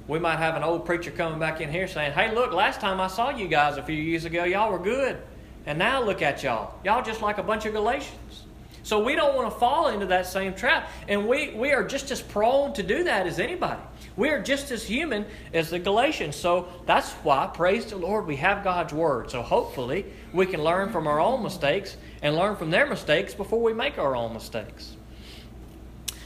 we 0.07 0.19
might 0.19 0.37
have 0.37 0.55
an 0.55 0.63
old 0.63 0.85
preacher 0.85 1.11
coming 1.11 1.39
back 1.39 1.61
in 1.61 1.71
here 1.71 1.87
saying, 1.87 2.11
Hey, 2.11 2.33
look, 2.33 2.51
last 2.53 2.79
time 2.79 2.99
I 2.99 3.07
saw 3.07 3.29
you 3.29 3.47
guys 3.47 3.77
a 3.77 3.83
few 3.83 3.95
years 3.95 4.25
ago, 4.25 4.43
y'all 4.43 4.71
were 4.71 4.79
good. 4.79 5.17
And 5.65 5.79
now 5.79 6.03
look 6.03 6.21
at 6.21 6.43
y'all. 6.43 6.75
Y'all 6.83 7.03
just 7.03 7.21
like 7.21 7.37
a 7.37 7.43
bunch 7.43 7.65
of 7.65 7.73
Galatians. 7.73 8.43
So 8.85 9.03
we 9.03 9.15
don't 9.15 9.35
want 9.35 9.51
to 9.51 9.59
fall 9.59 9.87
into 9.87 10.05
that 10.05 10.27
same 10.27 10.53
trap. 10.53 10.91
And 11.07 11.27
we, 11.27 11.55
we 11.55 11.73
are 11.73 11.83
just 11.83 12.11
as 12.11 12.21
prone 12.21 12.71
to 12.73 12.83
do 12.83 13.05
that 13.05 13.25
as 13.25 13.39
anybody. 13.39 13.81
We 14.15 14.29
are 14.29 14.39
just 14.39 14.69
as 14.69 14.83
human 14.83 15.25
as 15.55 15.71
the 15.71 15.79
Galatians. 15.79 16.35
So 16.35 16.67
that's 16.85 17.11
why, 17.23 17.49
praise 17.51 17.87
the 17.87 17.95
Lord, 17.95 18.27
we 18.27 18.35
have 18.35 18.63
God's 18.63 18.93
Word. 18.93 19.31
So 19.31 19.41
hopefully 19.41 20.05
we 20.33 20.45
can 20.45 20.63
learn 20.63 20.91
from 20.91 21.07
our 21.07 21.19
own 21.19 21.41
mistakes 21.41 21.97
and 22.21 22.35
learn 22.35 22.57
from 22.57 22.69
their 22.69 22.85
mistakes 22.85 23.33
before 23.33 23.59
we 23.59 23.73
make 23.73 23.97
our 23.97 24.15
own 24.15 24.33
mistakes. 24.33 24.95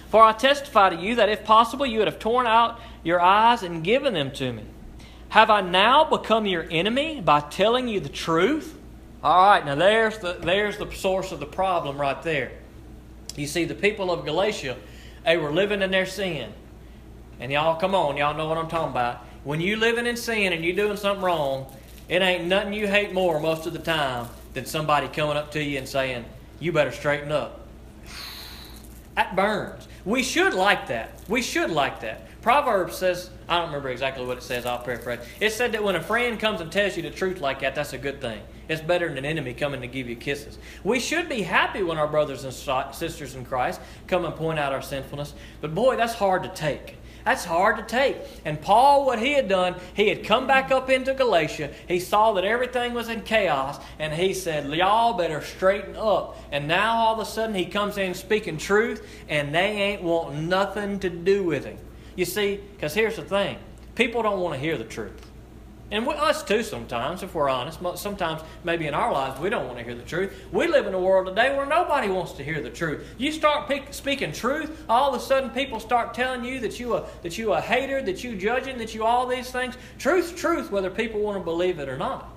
For 0.09 0.21
I 0.21 0.33
testify 0.33 0.89
to 0.89 0.97
you 0.97 1.15
that 1.15 1.29
if 1.29 1.45
possible 1.45 1.85
you 1.85 1.99
would 1.99 2.09
have 2.09 2.19
torn 2.19 2.45
out 2.45 2.81
your 3.05 3.21
eyes 3.21 3.63
and 3.63 3.85
given 3.85 4.13
them 4.13 4.31
to 4.31 4.51
me. 4.51 4.65
Have 5.29 5.49
I 5.49 5.61
now 5.61 6.03
become 6.03 6.45
your 6.45 6.67
enemy 6.69 7.21
by 7.21 7.39
telling 7.39 7.87
you 7.87 8.01
the 8.01 8.09
truth? 8.09 8.77
All 9.21 9.49
right, 9.49 9.65
now 9.65 9.75
there's 9.75 10.17
the, 10.19 10.33
there's 10.33 10.77
the 10.77 10.89
source 10.91 11.31
of 11.31 11.39
the 11.39 11.45
problem 11.45 11.99
right 11.99 12.21
there. 12.23 12.51
You 13.35 13.47
see, 13.47 13.65
the 13.65 13.75
people 13.75 14.11
of 14.11 14.25
Galatia, 14.25 14.77
they 15.25 15.37
were 15.37 15.51
living 15.51 15.81
in 15.81 15.91
their 15.91 16.05
sin. 16.05 16.53
And 17.39 17.51
y'all, 17.51 17.79
come 17.79 17.95
on, 17.95 18.17
y'all 18.17 18.35
know 18.35 18.47
what 18.47 18.57
I'm 18.57 18.69
talking 18.69 18.91
about. 18.91 19.25
When 19.43 19.61
you 19.61 19.75
living 19.75 20.05
in 20.05 20.15
sin 20.15 20.53
and 20.53 20.63
you 20.63 20.73
doing 20.73 20.97
something 20.97 21.23
wrong, 21.23 21.73
it 22.07 22.21
ain't 22.21 22.45
nothing 22.45 22.73
you 22.73 22.87
hate 22.87 23.13
more 23.13 23.39
most 23.39 23.65
of 23.65 23.73
the 23.73 23.79
time 23.79 24.27
than 24.53 24.65
somebody 24.65 25.07
coming 25.07 25.37
up 25.37 25.51
to 25.51 25.63
you 25.63 25.77
and 25.77 25.87
saying, 25.87 26.25
you 26.59 26.71
better 26.71 26.91
straighten 26.91 27.31
up. 27.31 27.67
That 29.15 29.35
burns. 29.35 29.87
We 30.05 30.23
should 30.23 30.53
like 30.53 30.87
that. 30.87 31.19
We 31.27 31.41
should 31.41 31.71
like 31.71 32.01
that. 32.01 32.41
Proverbs 32.41 32.97
says, 32.97 33.29
I 33.49 33.57
don't 33.57 33.67
remember 33.67 33.89
exactly 33.89 34.25
what 34.25 34.37
it 34.37 34.43
says, 34.43 34.65
I'll 34.65 34.79
paraphrase. 34.79 35.19
It 35.41 35.51
said 35.51 35.73
that 35.73 35.83
when 35.83 35.95
a 35.95 36.01
friend 36.01 36.39
comes 36.39 36.61
and 36.61 36.71
tells 36.71 36.95
you 36.95 37.03
the 37.03 37.11
truth 37.11 37.41
like 37.41 37.59
that, 37.61 37.75
that's 37.75 37.91
a 37.93 37.97
good 37.97 38.21
thing. 38.21 38.41
It's 38.69 38.81
better 38.81 39.09
than 39.09 39.17
an 39.17 39.25
enemy 39.25 39.53
coming 39.55 39.81
to 39.81 39.87
give 39.87 40.07
you 40.07 40.15
kisses. 40.15 40.59
We 40.83 40.99
should 40.99 41.27
be 41.27 41.41
happy 41.41 41.83
when 41.83 41.97
our 41.97 42.07
brothers 42.07 42.43
and 42.43 42.53
sisters 42.53 43.35
in 43.35 43.43
Christ 43.43 43.81
come 44.07 44.23
and 44.23 44.35
point 44.35 44.59
out 44.59 44.71
our 44.71 44.83
sinfulness, 44.83 45.33
but 45.59 45.75
boy, 45.75 45.97
that's 45.97 46.13
hard 46.13 46.43
to 46.43 46.49
take. 46.49 46.95
That's 47.25 47.45
hard 47.45 47.77
to 47.77 47.83
take. 47.83 48.17
And 48.45 48.61
Paul, 48.61 49.05
what 49.05 49.19
he 49.19 49.33
had 49.33 49.49
done, 49.49 49.75
he 49.93 50.07
had 50.07 50.23
come 50.23 50.47
back 50.47 50.71
up 50.71 50.89
into 50.89 51.13
Galatia. 51.13 51.71
He 51.87 51.99
saw 51.99 52.33
that 52.33 52.45
everything 52.45 52.93
was 52.93 53.09
in 53.09 53.21
chaos, 53.21 53.79
and 53.99 54.13
he 54.13 54.33
said, 54.33 54.71
Y'all 54.73 55.13
better 55.13 55.41
straighten 55.41 55.95
up. 55.95 56.37
And 56.51 56.67
now 56.67 56.95
all 56.95 57.13
of 57.13 57.19
a 57.19 57.29
sudden 57.29 57.55
he 57.55 57.65
comes 57.65 57.97
in 57.97 58.13
speaking 58.13 58.57
truth, 58.57 59.05
and 59.27 59.53
they 59.53 59.59
ain't 59.59 60.01
want 60.01 60.35
nothing 60.35 60.99
to 61.01 61.09
do 61.09 61.43
with 61.43 61.65
him. 61.65 61.77
You 62.15 62.25
see, 62.25 62.59
because 62.75 62.93
here's 62.93 63.17
the 63.17 63.23
thing 63.23 63.57
people 63.95 64.23
don't 64.23 64.39
want 64.39 64.55
to 64.55 64.59
hear 64.59 64.77
the 64.77 64.83
truth. 64.85 65.28
And 65.91 66.05
we, 66.05 66.13
us 66.13 66.43
too, 66.43 66.61
sometimes, 66.61 67.23
if 67.23 67.33
we're 67.33 67.49
honest. 67.49 67.79
Sometimes, 67.95 68.41
maybe 68.63 68.85
in 68.85 68.93
our 68.93 69.11
lives, 69.11 69.39
we 69.39 69.49
don't 69.49 69.65
want 69.65 69.79
to 69.79 69.83
hear 69.83 69.95
the 69.95 70.03
truth. 70.03 70.33
We 70.51 70.67
live 70.67 70.85
in 70.85 70.93
a 70.93 70.99
world 70.99 71.27
today 71.27 71.55
where 71.55 71.65
nobody 71.65 72.09
wants 72.09 72.33
to 72.33 72.43
hear 72.43 72.61
the 72.61 72.69
truth. 72.69 73.07
You 73.17 73.31
start 73.31 73.67
pe- 73.67 73.91
speaking 73.91 74.31
truth, 74.31 74.83
all 74.87 75.13
of 75.13 75.19
a 75.19 75.23
sudden, 75.23 75.49
people 75.49 75.79
start 75.79 76.13
telling 76.13 76.45
you 76.45 76.59
that 76.59 76.79
you 76.79 76.93
are 76.93 77.05
that 77.23 77.37
you 77.39 77.53
a 77.53 77.61
hater, 77.61 78.03
that 78.03 78.23
you 78.23 78.35
judging, 78.35 78.77
that 78.77 78.93
you 78.93 79.03
all 79.03 79.25
these 79.25 79.49
things. 79.49 79.75
Truth, 79.97 80.35
truth, 80.35 80.69
whether 80.69 80.91
people 80.91 81.21
want 81.21 81.39
to 81.39 81.43
believe 81.43 81.79
it 81.79 81.89
or 81.89 81.97
not. 81.97 82.29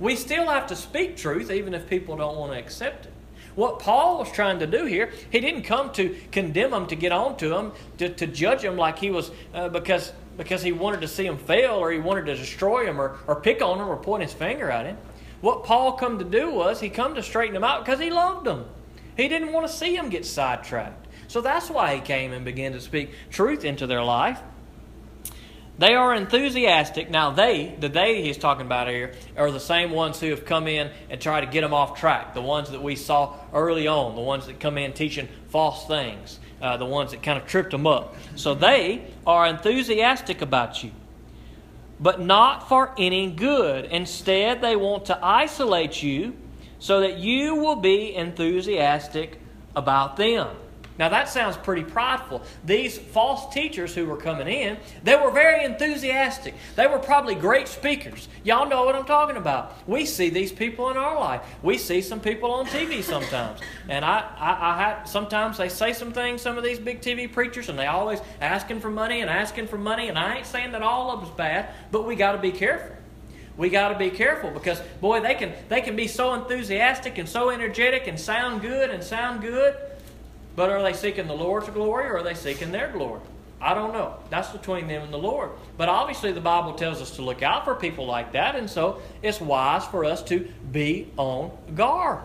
We 0.00 0.16
still 0.16 0.46
have 0.46 0.66
to 0.66 0.76
speak 0.76 1.16
truth, 1.16 1.50
even 1.50 1.74
if 1.74 1.88
people 1.88 2.16
don't 2.16 2.36
want 2.36 2.52
to 2.52 2.58
accept 2.58 3.06
it. 3.06 3.12
What 3.56 3.80
Paul 3.80 4.18
was 4.18 4.30
trying 4.30 4.60
to 4.60 4.66
do 4.66 4.84
here, 4.84 5.10
he 5.30 5.40
didn't 5.40 5.62
come 5.62 5.92
to 5.94 6.14
condemn 6.30 6.70
them, 6.70 6.86
to 6.86 6.94
get 6.94 7.10
on 7.10 7.36
to 7.38 7.48
them, 7.48 7.72
to, 7.98 8.08
to 8.10 8.26
judge 8.26 8.62
them 8.62 8.76
like 8.76 8.98
he 8.98 9.10
was, 9.10 9.30
uh, 9.52 9.68
because 9.68 10.12
because 10.36 10.62
he 10.62 10.72
wanted 10.72 11.00
to 11.00 11.08
see 11.08 11.24
him 11.24 11.38
fail 11.38 11.74
or 11.74 11.90
he 11.90 11.98
wanted 11.98 12.26
to 12.26 12.36
destroy 12.36 12.86
him 12.86 13.00
or, 13.00 13.18
or 13.26 13.40
pick 13.40 13.62
on 13.62 13.80
him 13.80 13.88
or 13.88 13.96
point 13.96 14.22
his 14.22 14.32
finger 14.32 14.70
at 14.70 14.86
him. 14.86 14.96
What 15.40 15.64
Paul 15.64 15.92
come 15.92 16.18
to 16.18 16.24
do 16.24 16.50
was 16.50 16.80
he 16.80 16.90
come 16.90 17.14
to 17.14 17.22
straighten 17.22 17.56
him 17.56 17.64
out 17.64 17.84
because 17.84 18.00
he 18.00 18.10
loved 18.10 18.46
them. 18.46 18.66
He 19.16 19.28
didn't 19.28 19.52
want 19.52 19.66
to 19.66 19.72
see 19.72 19.96
him 19.96 20.10
get 20.10 20.26
sidetracked. 20.26 21.06
So 21.28 21.40
that's 21.40 21.70
why 21.70 21.94
he 21.94 22.00
came 22.00 22.32
and 22.32 22.44
began 22.44 22.72
to 22.72 22.80
speak 22.80 23.12
truth 23.30 23.64
into 23.64 23.86
their 23.86 24.02
life. 24.02 24.40
They 25.78 25.94
are 25.94 26.14
enthusiastic. 26.14 27.10
Now, 27.10 27.32
they, 27.32 27.74
the 27.78 27.88
they 27.88 28.22
he's 28.22 28.38
talking 28.38 28.64
about 28.64 28.88
here, 28.88 29.12
are 29.36 29.50
the 29.50 29.60
same 29.60 29.90
ones 29.90 30.18
who 30.18 30.30
have 30.30 30.46
come 30.46 30.68
in 30.68 30.90
and 31.10 31.20
try 31.20 31.40
to 31.40 31.46
get 31.46 31.60
them 31.60 31.74
off 31.74 31.98
track. 31.98 32.32
The 32.32 32.42
ones 32.42 32.70
that 32.70 32.82
we 32.82 32.96
saw 32.96 33.36
early 33.52 33.86
on, 33.86 34.14
the 34.14 34.22
ones 34.22 34.46
that 34.46 34.58
come 34.58 34.78
in 34.78 34.94
teaching 34.94 35.28
false 35.48 35.86
things 35.86 36.38
uh, 36.60 36.76
the 36.76 36.86
ones 36.86 37.10
that 37.10 37.22
kind 37.22 37.38
of 37.38 37.46
tripped 37.46 37.70
them 37.70 37.86
up. 37.86 38.14
So 38.36 38.54
they 38.54 39.06
are 39.26 39.46
enthusiastic 39.46 40.42
about 40.42 40.82
you, 40.82 40.92
but 42.00 42.20
not 42.20 42.68
for 42.68 42.92
any 42.98 43.30
good. 43.30 43.86
Instead, 43.86 44.60
they 44.60 44.76
want 44.76 45.06
to 45.06 45.24
isolate 45.24 46.02
you 46.02 46.34
so 46.78 47.00
that 47.00 47.18
you 47.18 47.54
will 47.54 47.76
be 47.76 48.14
enthusiastic 48.14 49.40
about 49.74 50.16
them. 50.16 50.48
Now 50.98 51.08
that 51.10 51.28
sounds 51.28 51.56
pretty 51.56 51.84
prideful. 51.84 52.42
These 52.64 52.98
false 52.98 53.52
teachers 53.52 53.94
who 53.94 54.06
were 54.06 54.16
coming 54.16 54.48
in, 54.48 54.78
they 55.04 55.16
were 55.16 55.30
very 55.30 55.64
enthusiastic. 55.64 56.54
They 56.74 56.86
were 56.86 56.98
probably 56.98 57.34
great 57.34 57.68
speakers. 57.68 58.28
Y'all 58.44 58.68
know 58.68 58.84
what 58.84 58.94
I'm 58.94 59.04
talking 59.04 59.36
about. 59.36 59.74
We 59.86 60.06
see 60.06 60.30
these 60.30 60.52
people 60.52 60.90
in 60.90 60.96
our 60.96 61.18
life. 61.18 61.42
We 61.62 61.78
see 61.78 62.00
some 62.00 62.20
people 62.20 62.50
on 62.52 62.66
TV 62.66 63.02
sometimes. 63.02 63.60
And 63.88 64.04
I, 64.04 64.20
I, 64.38 64.50
I 64.50 65.04
sometimes 65.04 65.58
they 65.58 65.68
say 65.68 65.92
some 65.92 66.12
things, 66.12 66.40
some 66.40 66.56
of 66.56 66.64
these 66.64 66.78
big 66.78 67.00
TV 67.00 67.30
preachers, 67.30 67.68
and 67.68 67.78
they 67.78 67.86
always 67.86 68.20
asking 68.40 68.80
for 68.80 68.90
money 68.90 69.20
and 69.20 69.30
asking 69.30 69.68
for 69.68 69.78
money. 69.78 70.08
And 70.08 70.18
I 70.18 70.36
ain't 70.36 70.46
saying 70.46 70.72
that 70.72 70.82
all 70.82 71.10
of 71.10 71.20
them's 71.20 71.36
bad, 71.36 71.68
but 71.90 72.06
we 72.06 72.16
got 72.16 72.32
to 72.32 72.38
be 72.38 72.52
careful 72.52 72.96
we 73.56 73.70
got 73.70 73.88
to 73.88 73.98
be 73.98 74.10
careful 74.10 74.50
because 74.50 74.80
boy 75.00 75.20
they 75.20 75.34
can 75.34 75.52
they 75.68 75.80
can 75.80 75.96
be 75.96 76.06
so 76.06 76.34
enthusiastic 76.34 77.18
and 77.18 77.28
so 77.28 77.50
energetic 77.50 78.06
and 78.06 78.20
sound 78.20 78.60
good 78.60 78.90
and 78.90 79.02
sound 79.02 79.40
good 79.40 79.74
but 80.56 80.70
are 80.70 80.82
they 80.82 80.94
seeking 80.94 81.26
the 81.26 81.34
Lord's 81.34 81.68
glory 81.68 82.06
or 82.06 82.16
are 82.16 82.22
they 82.22 82.34
seeking 82.34 82.72
their 82.72 82.90
glory? 82.90 83.20
I 83.60 83.74
don't 83.74 83.92
know. 83.92 84.16
That's 84.28 84.50
between 84.50 84.86
them 84.88 85.02
and 85.02 85.12
the 85.12 85.18
Lord. 85.18 85.50
But 85.76 85.88
obviously, 85.88 86.32
the 86.32 86.40
Bible 86.40 86.74
tells 86.74 87.00
us 87.00 87.12
to 87.12 87.22
look 87.22 87.42
out 87.42 87.64
for 87.64 87.74
people 87.74 88.06
like 88.06 88.32
that, 88.32 88.54
and 88.54 88.68
so 88.68 89.00
it's 89.22 89.40
wise 89.40 89.84
for 89.86 90.04
us 90.04 90.22
to 90.24 90.48
be 90.72 91.10
on 91.16 91.56
guard. 91.74 92.24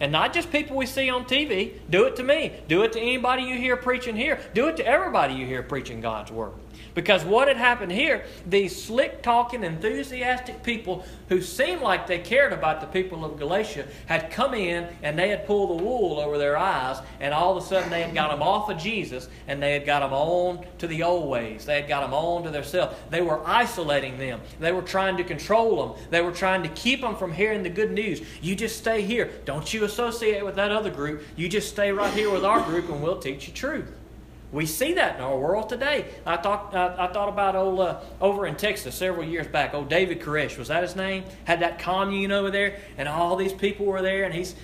And 0.00 0.12
not 0.12 0.32
just 0.32 0.50
people 0.50 0.76
we 0.76 0.86
see 0.86 1.10
on 1.10 1.24
TV. 1.26 1.78
Do 1.90 2.06
it 2.06 2.16
to 2.16 2.22
me. 2.22 2.52
Do 2.68 2.82
it 2.82 2.92
to 2.92 3.00
anybody 3.00 3.42
you 3.42 3.56
hear 3.56 3.76
preaching 3.76 4.16
here. 4.16 4.40
Do 4.54 4.68
it 4.68 4.78
to 4.78 4.86
everybody 4.86 5.34
you 5.34 5.44
hear 5.44 5.62
preaching 5.62 6.00
God's 6.00 6.32
Word. 6.32 6.52
Because 6.94 7.24
what 7.24 7.48
had 7.48 7.56
happened 7.56 7.92
here, 7.92 8.24
these 8.46 8.80
slick 8.80 9.22
talking, 9.22 9.64
enthusiastic 9.64 10.62
people 10.62 11.04
who 11.28 11.40
seemed 11.40 11.82
like 11.82 12.06
they 12.06 12.18
cared 12.18 12.52
about 12.52 12.80
the 12.80 12.86
people 12.86 13.24
of 13.24 13.38
Galatia 13.38 13.86
had 14.06 14.30
come 14.30 14.54
in 14.54 14.88
and 15.02 15.18
they 15.18 15.28
had 15.28 15.46
pulled 15.46 15.78
the 15.78 15.82
wool 15.82 16.18
over 16.18 16.38
their 16.38 16.56
eyes, 16.56 16.98
and 17.20 17.32
all 17.32 17.56
of 17.56 17.62
a 17.62 17.66
sudden 17.66 17.90
they 17.90 18.02
had 18.02 18.14
got 18.14 18.30
them 18.30 18.42
off 18.42 18.68
of 18.68 18.78
Jesus 18.78 19.28
and 19.46 19.62
they 19.62 19.72
had 19.72 19.86
got 19.86 20.00
them 20.00 20.12
on 20.12 20.64
to 20.78 20.86
the 20.86 21.02
old 21.02 21.28
ways. 21.28 21.64
They 21.64 21.80
had 21.80 21.88
got 21.88 22.02
them 22.02 22.12
on 22.12 22.42
to 22.44 22.50
themselves. 22.50 22.96
They 23.10 23.22
were 23.22 23.46
isolating 23.46 24.18
them, 24.18 24.40
they 24.58 24.72
were 24.72 24.82
trying 24.82 25.16
to 25.16 25.24
control 25.24 25.86
them, 25.86 26.04
they 26.10 26.20
were 26.20 26.32
trying 26.32 26.62
to 26.62 26.68
keep 26.70 27.00
them 27.00 27.16
from 27.16 27.32
hearing 27.32 27.62
the 27.62 27.70
good 27.70 27.92
news. 27.92 28.20
You 28.42 28.56
just 28.56 28.78
stay 28.78 29.02
here. 29.02 29.30
Don't 29.44 29.72
you 29.72 29.84
associate 29.84 30.44
with 30.44 30.56
that 30.56 30.70
other 30.70 30.90
group. 30.90 31.22
You 31.36 31.48
just 31.48 31.68
stay 31.68 31.92
right 31.92 32.12
here 32.12 32.30
with 32.30 32.44
our 32.44 32.62
group 32.62 32.88
and 32.88 33.02
we'll 33.02 33.18
teach 33.18 33.46
you 33.46 33.54
truth. 33.54 33.90
We 34.52 34.66
see 34.66 34.94
that 34.94 35.16
in 35.16 35.22
our 35.22 35.38
world 35.38 35.68
today. 35.68 36.06
I 36.26 36.36
thought 36.36 36.74
I, 36.74 37.06
I 37.06 37.12
thought 37.12 37.28
about 37.28 37.54
old 37.54 37.78
uh, 37.80 38.00
over 38.20 38.46
in 38.46 38.56
Texas 38.56 38.94
several 38.96 39.24
years 39.24 39.46
back. 39.46 39.74
Old 39.74 39.88
David 39.88 40.20
Koresh 40.20 40.58
was 40.58 40.68
that 40.68 40.82
his 40.82 40.96
name? 40.96 41.24
Had 41.44 41.60
that 41.60 41.78
commune 41.78 42.32
over 42.32 42.50
there, 42.50 42.78
and 42.98 43.08
all 43.08 43.36
these 43.36 43.52
people 43.52 43.86
were 43.86 44.02
there, 44.02 44.24
and 44.24 44.34
he's 44.34 44.56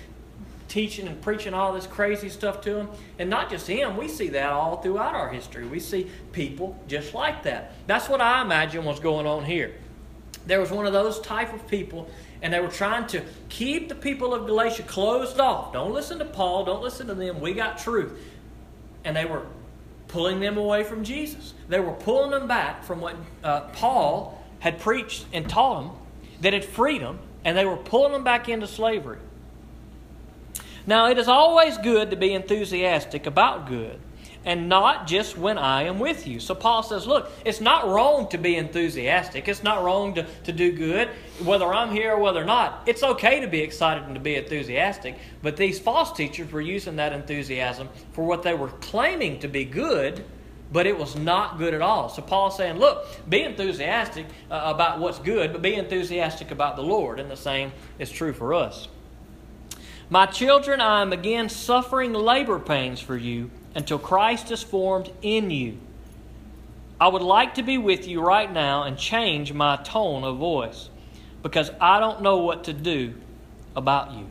teaching 0.67 1.07
and 1.07 1.21
preaching 1.21 1.53
all 1.53 1.71
this 1.71 1.87
crazy 1.87 2.27
stuff 2.27 2.59
to 2.61 2.73
them. 2.73 2.89
And 3.17 3.29
not 3.29 3.49
just 3.49 3.67
him, 3.67 3.95
we 3.95 4.09
see 4.09 4.27
that 4.29 4.49
all 4.49 4.81
throughout 4.81 5.15
our 5.15 5.29
history. 5.29 5.65
We 5.65 5.79
see 5.79 6.11
people 6.33 6.77
just 6.89 7.13
like 7.13 7.43
that. 7.43 7.73
That's 7.87 8.09
what 8.09 8.19
I 8.19 8.41
imagine 8.41 8.83
was 8.83 8.99
going 8.99 9.25
on 9.25 9.45
here. 9.45 9.73
There 10.45 10.59
was 10.59 10.71
one 10.71 10.85
of 10.85 10.93
those 10.93 11.19
type 11.21 11.53
of 11.53 11.65
people, 11.67 12.09
and 12.41 12.53
they 12.53 12.59
were 12.59 12.67
trying 12.67 13.07
to 13.07 13.23
keep 13.47 13.87
the 13.87 13.95
people 13.95 14.33
of 14.33 14.45
Galatia 14.45 14.83
closed 14.83 15.39
off. 15.39 15.71
Don't 15.71 15.93
listen 15.93 16.19
to 16.19 16.25
Paul. 16.25 16.65
Don't 16.65 16.81
listen 16.81 17.07
to 17.07 17.15
them. 17.15 17.39
We 17.39 17.53
got 17.53 17.77
truth. 17.77 18.19
And 19.03 19.15
they 19.15 19.25
were 19.25 19.45
pulling 20.07 20.39
them 20.39 20.57
away 20.57 20.83
from 20.83 21.03
Jesus. 21.03 21.53
They 21.67 21.79
were 21.79 21.93
pulling 21.93 22.31
them 22.31 22.47
back 22.47 22.83
from 22.83 23.01
what 23.01 23.15
uh, 23.43 23.61
Paul 23.73 24.43
had 24.59 24.79
preached 24.79 25.25
and 25.33 25.49
taught 25.49 25.83
them 25.83 25.91
that 26.41 26.53
had 26.53 26.65
freed 26.65 27.01
them, 27.01 27.19
and 27.43 27.57
they 27.57 27.65
were 27.65 27.77
pulling 27.77 28.13
them 28.13 28.23
back 28.23 28.49
into 28.49 28.67
slavery. 28.67 29.19
Now, 30.85 31.09
it 31.09 31.17
is 31.17 31.27
always 31.27 31.77
good 31.77 32.11
to 32.11 32.15
be 32.15 32.33
enthusiastic 32.33 33.25
about 33.25 33.67
good 33.67 33.99
and 34.45 34.69
not 34.69 35.07
just 35.07 35.37
when 35.37 35.57
I 35.57 35.83
am 35.83 35.99
with 35.99 36.27
you. 36.27 36.39
So 36.39 36.55
Paul 36.55 36.83
says, 36.83 37.05
look, 37.05 37.31
it's 37.43 37.61
not 37.61 37.87
wrong 37.87 38.29
to 38.29 38.37
be 38.37 38.55
enthusiastic. 38.55 39.47
It's 39.47 39.63
not 39.63 39.83
wrong 39.83 40.15
to, 40.15 40.25
to 40.45 40.51
do 40.51 40.71
good, 40.71 41.09
whether 41.43 41.73
I'm 41.73 41.91
here 41.91 42.13
or 42.13 42.19
whether 42.19 42.45
not. 42.45 42.83
It's 42.85 43.03
okay 43.03 43.39
to 43.41 43.47
be 43.47 43.61
excited 43.61 44.03
and 44.03 44.15
to 44.15 44.21
be 44.21 44.35
enthusiastic. 44.35 45.17
But 45.41 45.57
these 45.57 45.79
false 45.79 46.11
teachers 46.13 46.51
were 46.51 46.61
using 46.61 46.95
that 46.97 47.13
enthusiasm 47.13 47.89
for 48.13 48.25
what 48.25 48.43
they 48.43 48.53
were 48.53 48.69
claiming 48.69 49.39
to 49.39 49.47
be 49.47 49.65
good, 49.65 50.23
but 50.71 50.85
it 50.85 50.97
was 50.97 51.15
not 51.15 51.57
good 51.57 51.73
at 51.73 51.81
all. 51.81 52.09
So 52.09 52.21
Paul's 52.21 52.57
saying, 52.57 52.77
look, 52.77 53.05
be 53.29 53.43
enthusiastic 53.43 54.25
uh, 54.49 54.61
about 54.65 54.99
what's 54.99 55.19
good, 55.19 55.51
but 55.51 55.61
be 55.61 55.75
enthusiastic 55.75 56.51
about 56.51 56.75
the 56.75 56.83
Lord. 56.83 57.19
And 57.19 57.29
the 57.29 57.37
same 57.37 57.71
is 57.99 58.11
true 58.11 58.33
for 58.33 58.53
us. 58.53 58.87
My 60.09 60.25
children, 60.25 60.79
I 60.79 61.01
am 61.01 61.11
again 61.11 61.49
suffering 61.49 62.13
labor 62.13 62.59
pains 62.59 63.01
for 63.01 63.17
you 63.17 63.51
until 63.77 63.99
Christ 63.99 64.49
is 64.49 64.63
formed 64.63 65.11
in 65.21 65.51
you. 65.51 65.77
I 66.99 67.07
would 67.07 67.21
like 67.21 67.53
to 67.53 67.63
be 67.63 67.77
with 67.77 68.07
you 68.07 68.21
right 68.21 68.51
now 68.51 68.83
and 68.83 68.97
change 68.97 69.53
my 69.53 69.77
tone 69.77 70.23
of 70.23 70.37
voice 70.37 70.89
because 71.43 71.69
I 71.79 71.99
don't 71.99 72.23
know 72.23 72.37
what 72.37 72.63
to 72.63 72.73
do 72.73 73.13
about 73.75 74.13
you. 74.13 74.25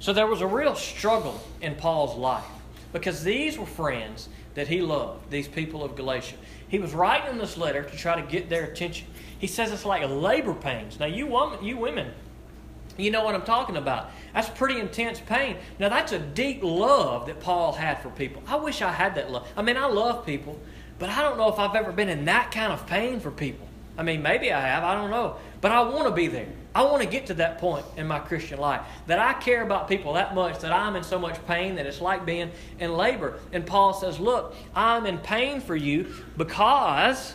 So 0.00 0.12
there 0.12 0.26
was 0.26 0.40
a 0.40 0.46
real 0.46 0.74
struggle 0.74 1.40
in 1.60 1.76
Paul's 1.76 2.18
life 2.18 2.44
because 2.92 3.22
these 3.22 3.56
were 3.56 3.64
friends 3.64 4.28
that 4.54 4.66
he 4.66 4.82
loved, 4.82 5.30
these 5.30 5.46
people 5.46 5.84
of 5.84 5.94
Galatia. 5.94 6.34
He 6.66 6.80
was 6.80 6.92
writing 6.92 7.38
this 7.38 7.56
letter 7.56 7.84
to 7.84 7.96
try 7.96 8.20
to 8.20 8.26
get 8.26 8.50
their 8.50 8.64
attention. 8.64 9.06
He 9.38 9.46
says 9.46 9.70
it's 9.70 9.84
like 9.84 10.02
labor 10.08 10.52
pains. 10.52 10.98
Now, 10.98 11.06
you, 11.06 11.28
woman, 11.28 11.64
you 11.64 11.76
women, 11.76 12.12
you 13.00 13.10
know 13.10 13.24
what 13.24 13.34
I'm 13.34 13.42
talking 13.42 13.76
about. 13.76 14.10
That's 14.34 14.48
pretty 14.48 14.78
intense 14.78 15.20
pain. 15.20 15.56
Now, 15.78 15.88
that's 15.88 16.12
a 16.12 16.18
deep 16.18 16.62
love 16.62 17.26
that 17.26 17.40
Paul 17.40 17.72
had 17.72 18.02
for 18.02 18.10
people. 18.10 18.42
I 18.46 18.56
wish 18.56 18.82
I 18.82 18.92
had 18.92 19.14
that 19.16 19.30
love. 19.30 19.48
I 19.56 19.62
mean, 19.62 19.76
I 19.76 19.86
love 19.86 20.26
people, 20.26 20.58
but 20.98 21.08
I 21.08 21.22
don't 21.22 21.38
know 21.38 21.48
if 21.48 21.58
I've 21.58 21.74
ever 21.74 21.92
been 21.92 22.08
in 22.08 22.26
that 22.26 22.50
kind 22.50 22.72
of 22.72 22.86
pain 22.86 23.20
for 23.20 23.30
people. 23.30 23.66
I 23.98 24.02
mean, 24.02 24.22
maybe 24.22 24.52
I 24.52 24.60
have, 24.60 24.82
I 24.82 24.94
don't 24.94 25.10
know. 25.10 25.36
But 25.60 25.72
I 25.72 25.82
want 25.82 26.06
to 26.06 26.14
be 26.14 26.26
there. 26.28 26.48
I 26.74 26.84
want 26.84 27.02
to 27.02 27.08
get 27.08 27.26
to 27.26 27.34
that 27.34 27.58
point 27.58 27.84
in 27.96 28.06
my 28.06 28.18
Christian 28.18 28.58
life 28.58 28.82
that 29.06 29.18
I 29.18 29.34
care 29.34 29.62
about 29.62 29.88
people 29.88 30.14
that 30.14 30.34
much 30.34 30.60
that 30.60 30.72
I'm 30.72 30.96
in 30.96 31.02
so 31.02 31.18
much 31.18 31.44
pain 31.46 31.74
that 31.74 31.86
it's 31.86 32.00
like 32.00 32.24
being 32.24 32.50
in 32.78 32.96
labor. 32.96 33.40
And 33.52 33.66
Paul 33.66 33.92
says, 33.92 34.20
Look, 34.20 34.54
I'm 34.74 35.04
in 35.04 35.18
pain 35.18 35.60
for 35.60 35.74
you 35.74 36.14
because 36.36 37.34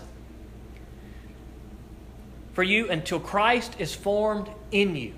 for 2.54 2.64
you 2.64 2.90
until 2.90 3.20
Christ 3.20 3.76
is 3.78 3.94
formed 3.94 4.50
in 4.72 4.96
you. 4.96 5.14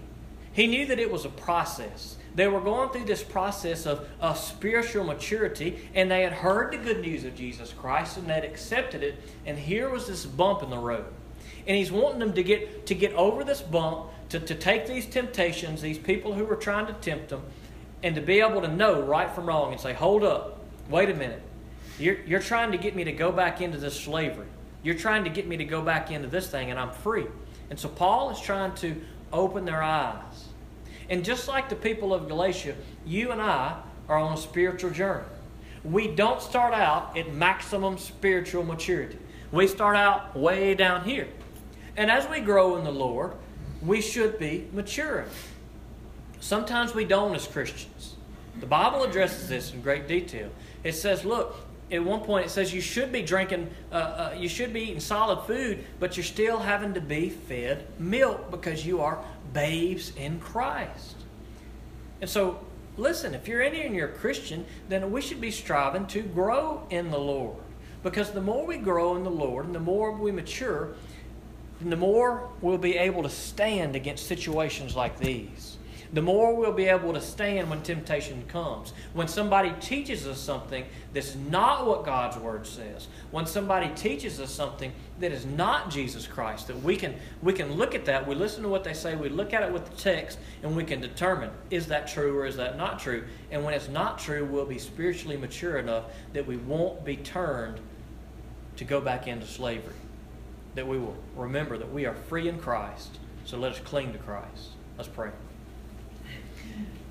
He 0.58 0.66
knew 0.66 0.88
that 0.88 0.98
it 0.98 1.12
was 1.12 1.24
a 1.24 1.30
process. 1.30 2.16
They 2.34 2.48
were 2.48 2.60
going 2.60 2.90
through 2.90 3.06
this 3.06 3.24
process 3.24 3.86
of, 3.86 4.10
of 4.20 4.40
spiritual 4.40 5.04
maturity, 5.04 5.88
and 5.94 6.10
they 6.10 6.24
had 6.24 6.34
heard 6.34 6.74
the 6.74 6.78
good 6.78 7.00
news 7.00 7.26
of 7.26 7.36
Jesus 7.36 7.72
Christ 7.72 8.18
and 8.18 8.28
they 8.28 8.34
had 8.34 8.44
accepted 8.44 9.04
it. 9.04 9.22
And 9.46 9.56
here 9.56 9.88
was 9.88 10.08
this 10.08 10.26
bump 10.26 10.64
in 10.64 10.72
the 10.72 10.80
road. 10.80 11.06
And 11.68 11.78
he's 11.78 11.92
wanting 11.92 12.18
them 12.18 12.34
to 12.34 12.42
get 12.42 12.88
to 12.88 12.96
get 12.96 13.14
over 13.14 13.44
this 13.44 13.62
bump, 13.62 14.08
to, 14.30 14.40
to 14.40 14.56
take 14.56 14.88
these 14.88 15.06
temptations, 15.06 15.80
these 15.80 16.00
people 16.00 16.34
who 16.34 16.44
were 16.44 16.56
trying 16.56 16.88
to 16.88 16.94
tempt 16.94 17.30
them, 17.30 17.44
and 18.02 18.16
to 18.16 18.22
be 18.22 18.40
able 18.40 18.62
to 18.62 18.68
know 18.68 19.00
right 19.04 19.30
from 19.30 19.46
wrong 19.46 19.74
and 19.74 19.80
say, 19.80 19.94
Hold 19.94 20.24
up, 20.24 20.60
wait 20.90 21.12
a 21.12 21.14
minute. 21.14 21.44
You're, 22.00 22.20
you're 22.26 22.40
trying 22.40 22.72
to 22.72 22.80
get 22.80 22.96
me 22.96 23.04
to 23.04 23.12
go 23.12 23.32
back 23.32 23.62
into 23.62 23.78
this 23.78 24.00
slavery. 24.00 24.48
You're 24.82 24.96
trying 24.96 25.24
to 25.26 25.30
get 25.30 25.48
me 25.48 25.58
to 25.58 25.66
go 25.66 25.84
back 25.84 26.10
into 26.10 26.28
this 26.28 26.50
thing, 26.50 26.72
and 26.72 26.80
I'm 26.80 26.92
free. 26.92 27.28
And 27.70 27.80
so 27.80 27.90
Paul 27.90 28.32
is 28.32 28.42
trying 28.42 28.74
to 28.76 29.00
open 29.32 29.64
their 29.64 29.84
eyes 29.84 30.47
and 31.10 31.24
just 31.24 31.48
like 31.48 31.70
the 31.70 31.76
people 31.76 32.14
of 32.14 32.28
Galatia, 32.28 32.76
you 33.06 33.32
and 33.32 33.42
I 33.42 33.80
are 34.10 34.18
on 34.18 34.34
a 34.34 34.38
spiritual 34.38 34.92
journey. 34.92 35.26
We 35.84 36.08
don't 36.08 36.42
start 36.42 36.74
out 36.74 37.18
at 37.18 37.34
maximum 37.34 37.98
spiritual 37.98 38.64
maturity. 38.64 39.18
We 39.52 39.68
start 39.68 39.96
out 39.96 40.36
way 40.36 40.76
down 40.76 41.04
here. 41.04 41.28
And 41.96 42.12
as 42.12 42.28
we 42.28 42.42
grow 42.42 42.78
in 42.78 42.84
the 42.84 42.92
Lord, 42.92 43.34
we 43.82 44.02
should 44.02 44.38
be 44.38 44.68
maturing. 44.74 45.30
Sometimes 46.40 46.94
we 46.94 47.06
don't 47.06 47.36
as 47.36 47.48
Christians. 47.48 48.16
The 48.60 48.66
Bible 48.66 49.04
addresses 49.04 49.48
this 49.48 49.74
in 49.74 49.82
great 49.82 50.08
detail. 50.08 50.50
It 50.84 50.94
says, 50.94 51.24
look, 51.24 51.56
at 51.92 52.04
one 52.04 52.22
point 52.22 52.46
it 52.46 52.50
says 52.50 52.74
you 52.74 52.82
should 52.82 53.12
be 53.12 53.22
drinking, 53.22 53.70
uh, 53.92 53.96
uh, 53.96 54.36
you 54.38 54.50
should 54.50 54.74
be 54.74 54.82
eating 54.82 55.00
solid 55.00 55.46
food, 55.46 55.84
but 56.00 56.18
you're 56.18 56.24
still 56.24 56.60
having 56.60 56.94
to 56.96 57.02
be 57.02 57.30
fed 57.30 57.88
milk 57.98 58.52
because 58.52 58.86
you 58.86 59.02
are 59.02 59.24
babes 59.54 60.16
in 60.16 60.40
Christ. 60.40 61.16
And 62.22 62.30
so, 62.30 62.60
listen, 62.96 63.34
if 63.34 63.48
you're 63.48 63.62
in 63.62 63.74
here 63.74 63.86
and 63.86 63.96
you're 63.96 64.10
a 64.10 64.14
Christian, 64.14 64.66
then 64.90 65.12
we 65.12 65.22
should 65.22 65.42
be 65.42 65.52
striving 65.52 66.08
to 66.08 66.22
grow 66.22 66.86
in 66.90 67.12
the 67.12 67.20
Lord. 67.20 67.58
Because 68.04 68.32
the 68.32 68.42
more 68.42 68.66
we 68.66 68.78
grow 68.78 69.16
in 69.16 69.24
the 69.24 69.30
Lord 69.30 69.66
and 69.66 69.76
the 69.76 69.80
more 69.80 70.12
we 70.12 70.32
mature, 70.32 70.96
the 71.82 71.96
more 71.96 72.50
we'll 72.62 72.78
be 72.78 72.98
able 72.98 73.24
to 73.24 73.30
stand 73.30 73.96
against 73.96 74.28
situations 74.28 74.96
like 74.96 75.20
these 75.20 75.78
the 76.14 76.22
more 76.22 76.56
we'll 76.56 76.72
be 76.72 76.86
able 76.86 77.14
to 77.14 77.22
stand 77.22 77.70
when 77.70 77.82
temptation 77.82 78.44
comes. 78.48 78.94
When 79.14 79.28
somebody 79.28 79.74
teaches 79.80 80.26
us 80.26 80.40
something 80.40 80.86
that's 81.14 81.36
not 81.36 81.86
what 81.86 82.06
God's 82.06 82.38
Word 82.38 82.66
says, 82.66 83.08
when 83.32 83.46
somebody 83.46 83.90
teaches 83.96 84.40
us 84.40 84.52
something 84.52 84.92
that 85.20 85.32
is 85.32 85.46
not 85.46 85.90
Jesus 85.90 86.26
Christ, 86.26 86.68
that 86.68 86.82
we 86.82 86.96
can, 86.96 87.16
we 87.42 87.54
can 87.54 87.74
look 87.74 87.94
at 87.96 88.06
that, 88.06 88.28
we 88.28 88.36
listen 88.36 88.64
to 88.64 88.70
what 88.70 88.84
they 88.84 88.94
say, 88.94 89.16
we 89.16 89.30
look 89.30 89.54
at 89.54 89.64
it 89.64 89.72
with 89.72 89.90
the 89.90 89.96
text, 89.98 90.40
and 90.64 90.76
we 90.76 90.84
can 90.84 91.02
determine 91.02 91.50
is 91.70 91.88
that 91.88 92.08
true 92.08 92.38
or 92.38 92.46
is 92.46 92.56
that 92.58 92.78
not 92.78 93.00
true? 93.00 93.24
And 93.52 93.64
when 93.64 93.74
it's 93.74 93.90
not 93.90 94.20
true, 94.20 94.46
we'll 94.46 94.66
be 94.66 94.80
spiritually 94.80 95.38
mature 95.38 95.78
enough 95.78 96.06
that 96.34 96.46
we 96.46 96.58
won't 96.58 97.04
be 97.04 97.18
turned 97.18 97.80
to 98.78 98.86
go 98.86 99.02
back 99.02 99.28
into 99.28 99.46
slavery. 99.46 99.94
That 100.76 100.88
we 100.88 100.98
will 101.00 101.18
remember 101.36 101.78
that 101.78 101.92
we 101.92 102.06
are 102.06 102.14
free 102.14 102.48
in 102.48 102.60
Christ, 102.60 103.18
so 103.46 103.58
let 103.58 103.72
us 103.72 103.80
cling 103.80 104.14
to 104.14 104.20
Christ. 104.20 104.70
Let's 104.98 105.10
pray. 105.10 105.32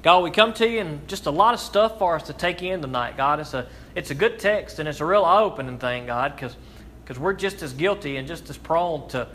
God, 0.07 0.23
we 0.23 0.31
come 0.31 0.53
to 0.53 0.69
you 0.69 0.79
and 0.79 1.09
just 1.09 1.27
a 1.27 1.33
lot 1.33 1.53
of 1.53 1.59
stuff 1.59 1.99
for 1.99 2.15
us 2.15 2.23
to 2.29 2.33
take 2.33 2.63
in 2.63 2.81
tonight, 2.81 3.17
God. 3.17 3.41
It's 3.41 3.55
a, 3.55 3.67
it's 3.97 4.13
a 4.13 4.15
good 4.15 4.39
text 4.39 4.79
and 4.79 4.89
it's 4.89 5.01
a 5.01 5.05
real 5.05 5.25
eye 5.25 5.43
opening 5.43 5.79
thing, 5.79 6.07
God, 6.07 6.37
because 6.37 7.19
we're 7.19 7.33
just 7.33 7.61
as 7.61 7.73
guilty 7.73 8.17
and 8.17 8.29
just 8.29 8.49
as 8.49 8.57
prone 8.57 9.09
to, 9.09 9.27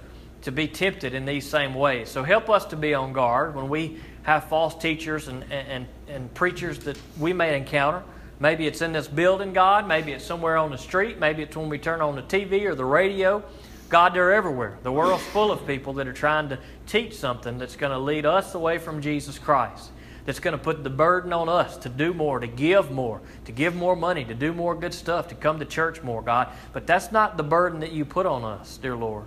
to 0.43 0.51
be 0.53 0.69
tempted 0.69 1.13
in 1.13 1.25
these 1.25 1.45
same 1.45 1.75
ways. 1.75 2.07
So 2.07 2.23
help 2.23 2.49
us 2.49 2.63
to 2.67 2.77
be 2.77 2.93
on 2.93 3.11
guard 3.11 3.53
when 3.53 3.67
we 3.67 3.99
have 4.23 4.45
false 4.45 4.73
teachers 4.81 5.27
and, 5.27 5.43
and, 5.51 5.87
and 6.07 6.33
preachers 6.33 6.79
that 6.85 6.97
we 7.19 7.33
may 7.33 7.57
encounter. 7.57 8.01
Maybe 8.39 8.65
it's 8.65 8.81
in 8.81 8.93
this 8.93 9.09
building, 9.09 9.51
God. 9.51 9.89
Maybe 9.89 10.13
it's 10.13 10.23
somewhere 10.23 10.55
on 10.55 10.71
the 10.71 10.77
street. 10.77 11.19
Maybe 11.19 11.43
it's 11.43 11.57
when 11.57 11.67
we 11.67 11.79
turn 11.79 11.99
on 11.99 12.15
the 12.15 12.23
TV 12.23 12.63
or 12.63 12.75
the 12.75 12.85
radio. 12.85 13.43
God, 13.89 14.13
they're 14.13 14.31
everywhere. 14.31 14.77
The 14.83 14.91
world's 14.93 15.21
full 15.21 15.51
of 15.51 15.67
people 15.67 15.91
that 15.95 16.07
are 16.07 16.13
trying 16.13 16.47
to 16.47 16.59
teach 16.87 17.17
something 17.17 17.57
that's 17.57 17.75
going 17.75 17.91
to 17.91 17.99
lead 17.99 18.25
us 18.25 18.55
away 18.55 18.77
from 18.77 19.01
Jesus 19.01 19.37
Christ, 19.37 19.91
that's 20.25 20.39
going 20.39 20.57
to 20.57 20.63
put 20.63 20.83
the 20.83 20.89
burden 20.89 21.33
on 21.33 21.49
us 21.49 21.77
to 21.77 21.89
do 21.89 22.13
more, 22.13 22.39
to 22.39 22.47
give 22.47 22.91
more, 22.91 23.21
to 23.45 23.51
give 23.51 23.75
more 23.75 23.95
money, 23.95 24.23
to 24.25 24.35
do 24.35 24.53
more 24.53 24.75
good 24.75 24.93
stuff, 24.93 25.27
to 25.29 25.35
come 25.35 25.59
to 25.59 25.65
church 25.65 26.03
more, 26.03 26.21
God. 26.21 26.49
But 26.73 26.87
that's 26.87 27.11
not 27.11 27.37
the 27.37 27.43
burden 27.43 27.79
that 27.79 27.91
you 27.91 28.05
put 28.05 28.25
on 28.25 28.43
us, 28.43 28.77
dear 28.77 28.95
Lord. 28.95 29.25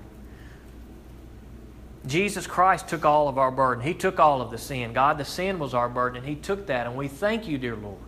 Jesus 2.07 2.47
Christ 2.47 2.89
took 2.89 3.05
all 3.05 3.29
of 3.29 3.39
our 3.39 3.51
burden. 3.51 3.83
He 3.83 3.95
took 3.95 4.21
all 4.21 4.41
of 4.41 4.51
the 4.51 4.59
sin. 4.59 4.93
God, 4.93 5.19
the 5.19 5.25
sin 5.25 5.59
was 5.59 5.73
our 5.75 5.89
burden, 5.89 6.19
and 6.19 6.27
He 6.27 6.35
took 6.37 6.67
that, 6.67 6.87
and 6.87 6.97
we 6.97 7.09
thank 7.09 7.49
you, 7.49 7.57
dear 7.59 7.77
Lord. 7.77 7.99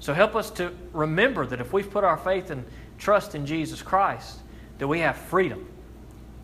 So 0.00 0.14
help 0.14 0.34
us 0.34 0.50
to 0.52 0.72
remember 0.92 1.46
that 1.46 1.60
if 1.60 1.72
we've 1.72 1.90
put 1.90 2.04
our 2.04 2.16
faith 2.16 2.50
and 2.50 2.64
trust 2.98 3.34
in 3.34 3.46
Jesus 3.46 3.82
Christ, 3.82 4.38
that 4.78 4.88
we 4.88 5.00
have 5.00 5.16
freedom. 5.16 5.66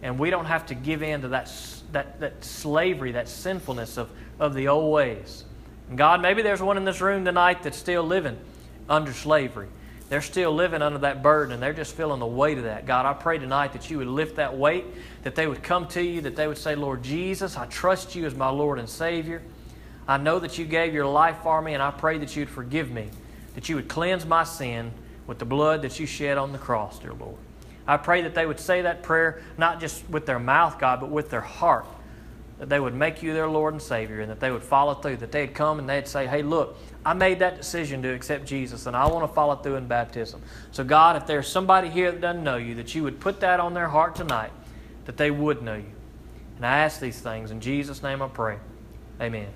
And 0.02 0.18
we 0.18 0.30
don't 0.30 0.44
have 0.44 0.66
to 0.66 0.74
give 0.74 1.02
in 1.02 1.22
to 1.22 1.28
that, 1.28 1.50
that, 1.92 2.20
that 2.20 2.44
slavery, 2.44 3.12
that 3.12 3.28
sinfulness 3.28 3.96
of, 3.96 4.10
of 4.38 4.54
the 4.54 4.68
old 4.68 4.92
ways. 4.92 5.44
And 5.88 5.96
God, 5.96 6.20
maybe 6.20 6.42
there's 6.42 6.62
one 6.62 6.76
in 6.76 6.84
this 6.84 7.00
room 7.00 7.24
tonight 7.24 7.62
that's 7.62 7.76
still 7.76 8.02
living 8.02 8.38
under 8.88 9.12
slavery. 9.12 9.68
They're 10.08 10.22
still 10.22 10.54
living 10.54 10.82
under 10.82 10.98
that 11.00 11.22
burden 11.22 11.52
and 11.52 11.62
they're 11.62 11.72
just 11.72 11.96
feeling 11.96 12.20
the 12.20 12.26
weight 12.26 12.58
of 12.58 12.64
that. 12.64 12.86
God, 12.86 13.06
I 13.06 13.12
pray 13.12 13.38
tonight 13.38 13.72
that 13.72 13.90
you 13.90 13.98
would 13.98 14.06
lift 14.06 14.36
that 14.36 14.56
weight, 14.56 14.84
that 15.24 15.34
they 15.34 15.46
would 15.46 15.62
come 15.62 15.88
to 15.88 16.02
you, 16.02 16.20
that 16.22 16.36
they 16.36 16.46
would 16.46 16.58
say, 16.58 16.76
Lord 16.76 17.02
Jesus, 17.02 17.56
I 17.56 17.66
trust 17.66 18.14
you 18.14 18.24
as 18.26 18.34
my 18.34 18.48
Lord 18.48 18.78
and 18.78 18.88
Savior. 18.88 19.42
I 20.06 20.18
know 20.18 20.38
that 20.38 20.58
you 20.58 20.64
gave 20.64 20.94
your 20.94 21.06
life 21.06 21.38
for 21.42 21.60
me, 21.60 21.74
and 21.74 21.82
I 21.82 21.90
pray 21.90 22.18
that 22.18 22.36
you'd 22.36 22.48
forgive 22.48 22.92
me, 22.92 23.10
that 23.56 23.68
you 23.68 23.74
would 23.74 23.88
cleanse 23.88 24.24
my 24.24 24.44
sin 24.44 24.92
with 25.26 25.40
the 25.40 25.44
blood 25.44 25.82
that 25.82 25.98
you 25.98 26.06
shed 26.06 26.38
on 26.38 26.52
the 26.52 26.58
cross, 26.58 27.00
dear 27.00 27.12
Lord. 27.12 27.38
I 27.86 27.96
pray 27.96 28.22
that 28.22 28.34
they 28.34 28.46
would 28.46 28.60
say 28.60 28.82
that 28.82 29.02
prayer 29.02 29.42
not 29.56 29.80
just 29.80 30.08
with 30.08 30.26
their 30.26 30.38
mouth, 30.38 30.78
God, 30.78 31.00
but 31.00 31.10
with 31.10 31.30
their 31.30 31.40
heart. 31.40 31.86
That 32.58 32.70
they 32.70 32.80
would 32.80 32.94
make 32.94 33.22
you 33.22 33.34
their 33.34 33.48
Lord 33.48 33.74
and 33.74 33.82
Savior 33.82 34.20
and 34.20 34.30
that 34.30 34.40
they 34.40 34.50
would 34.50 34.62
follow 34.62 34.94
through. 34.94 35.18
That 35.18 35.30
they'd 35.30 35.54
come 35.54 35.78
and 35.78 35.88
they'd 35.88 36.08
say, 36.08 36.26
hey, 36.26 36.42
look, 36.42 36.76
I 37.04 37.12
made 37.12 37.38
that 37.40 37.58
decision 37.58 38.02
to 38.02 38.08
accept 38.08 38.46
Jesus 38.46 38.86
and 38.86 38.96
I 38.96 39.06
want 39.06 39.28
to 39.28 39.34
follow 39.34 39.56
through 39.56 39.76
in 39.76 39.86
baptism. 39.86 40.42
So, 40.72 40.82
God, 40.82 41.16
if 41.16 41.26
there's 41.26 41.48
somebody 41.48 41.88
here 41.88 42.10
that 42.10 42.20
doesn't 42.20 42.42
know 42.42 42.56
you, 42.56 42.74
that 42.76 42.94
you 42.94 43.02
would 43.02 43.20
put 43.20 43.40
that 43.40 43.60
on 43.60 43.74
their 43.74 43.88
heart 43.88 44.16
tonight, 44.16 44.52
that 45.04 45.16
they 45.16 45.30
would 45.30 45.62
know 45.62 45.76
you. 45.76 45.92
And 46.56 46.64
I 46.64 46.78
ask 46.78 46.98
these 46.98 47.20
things 47.20 47.50
in 47.50 47.60
Jesus' 47.60 48.02
name 48.02 48.22
I 48.22 48.28
pray. 48.28 48.58
Amen. 49.20 49.48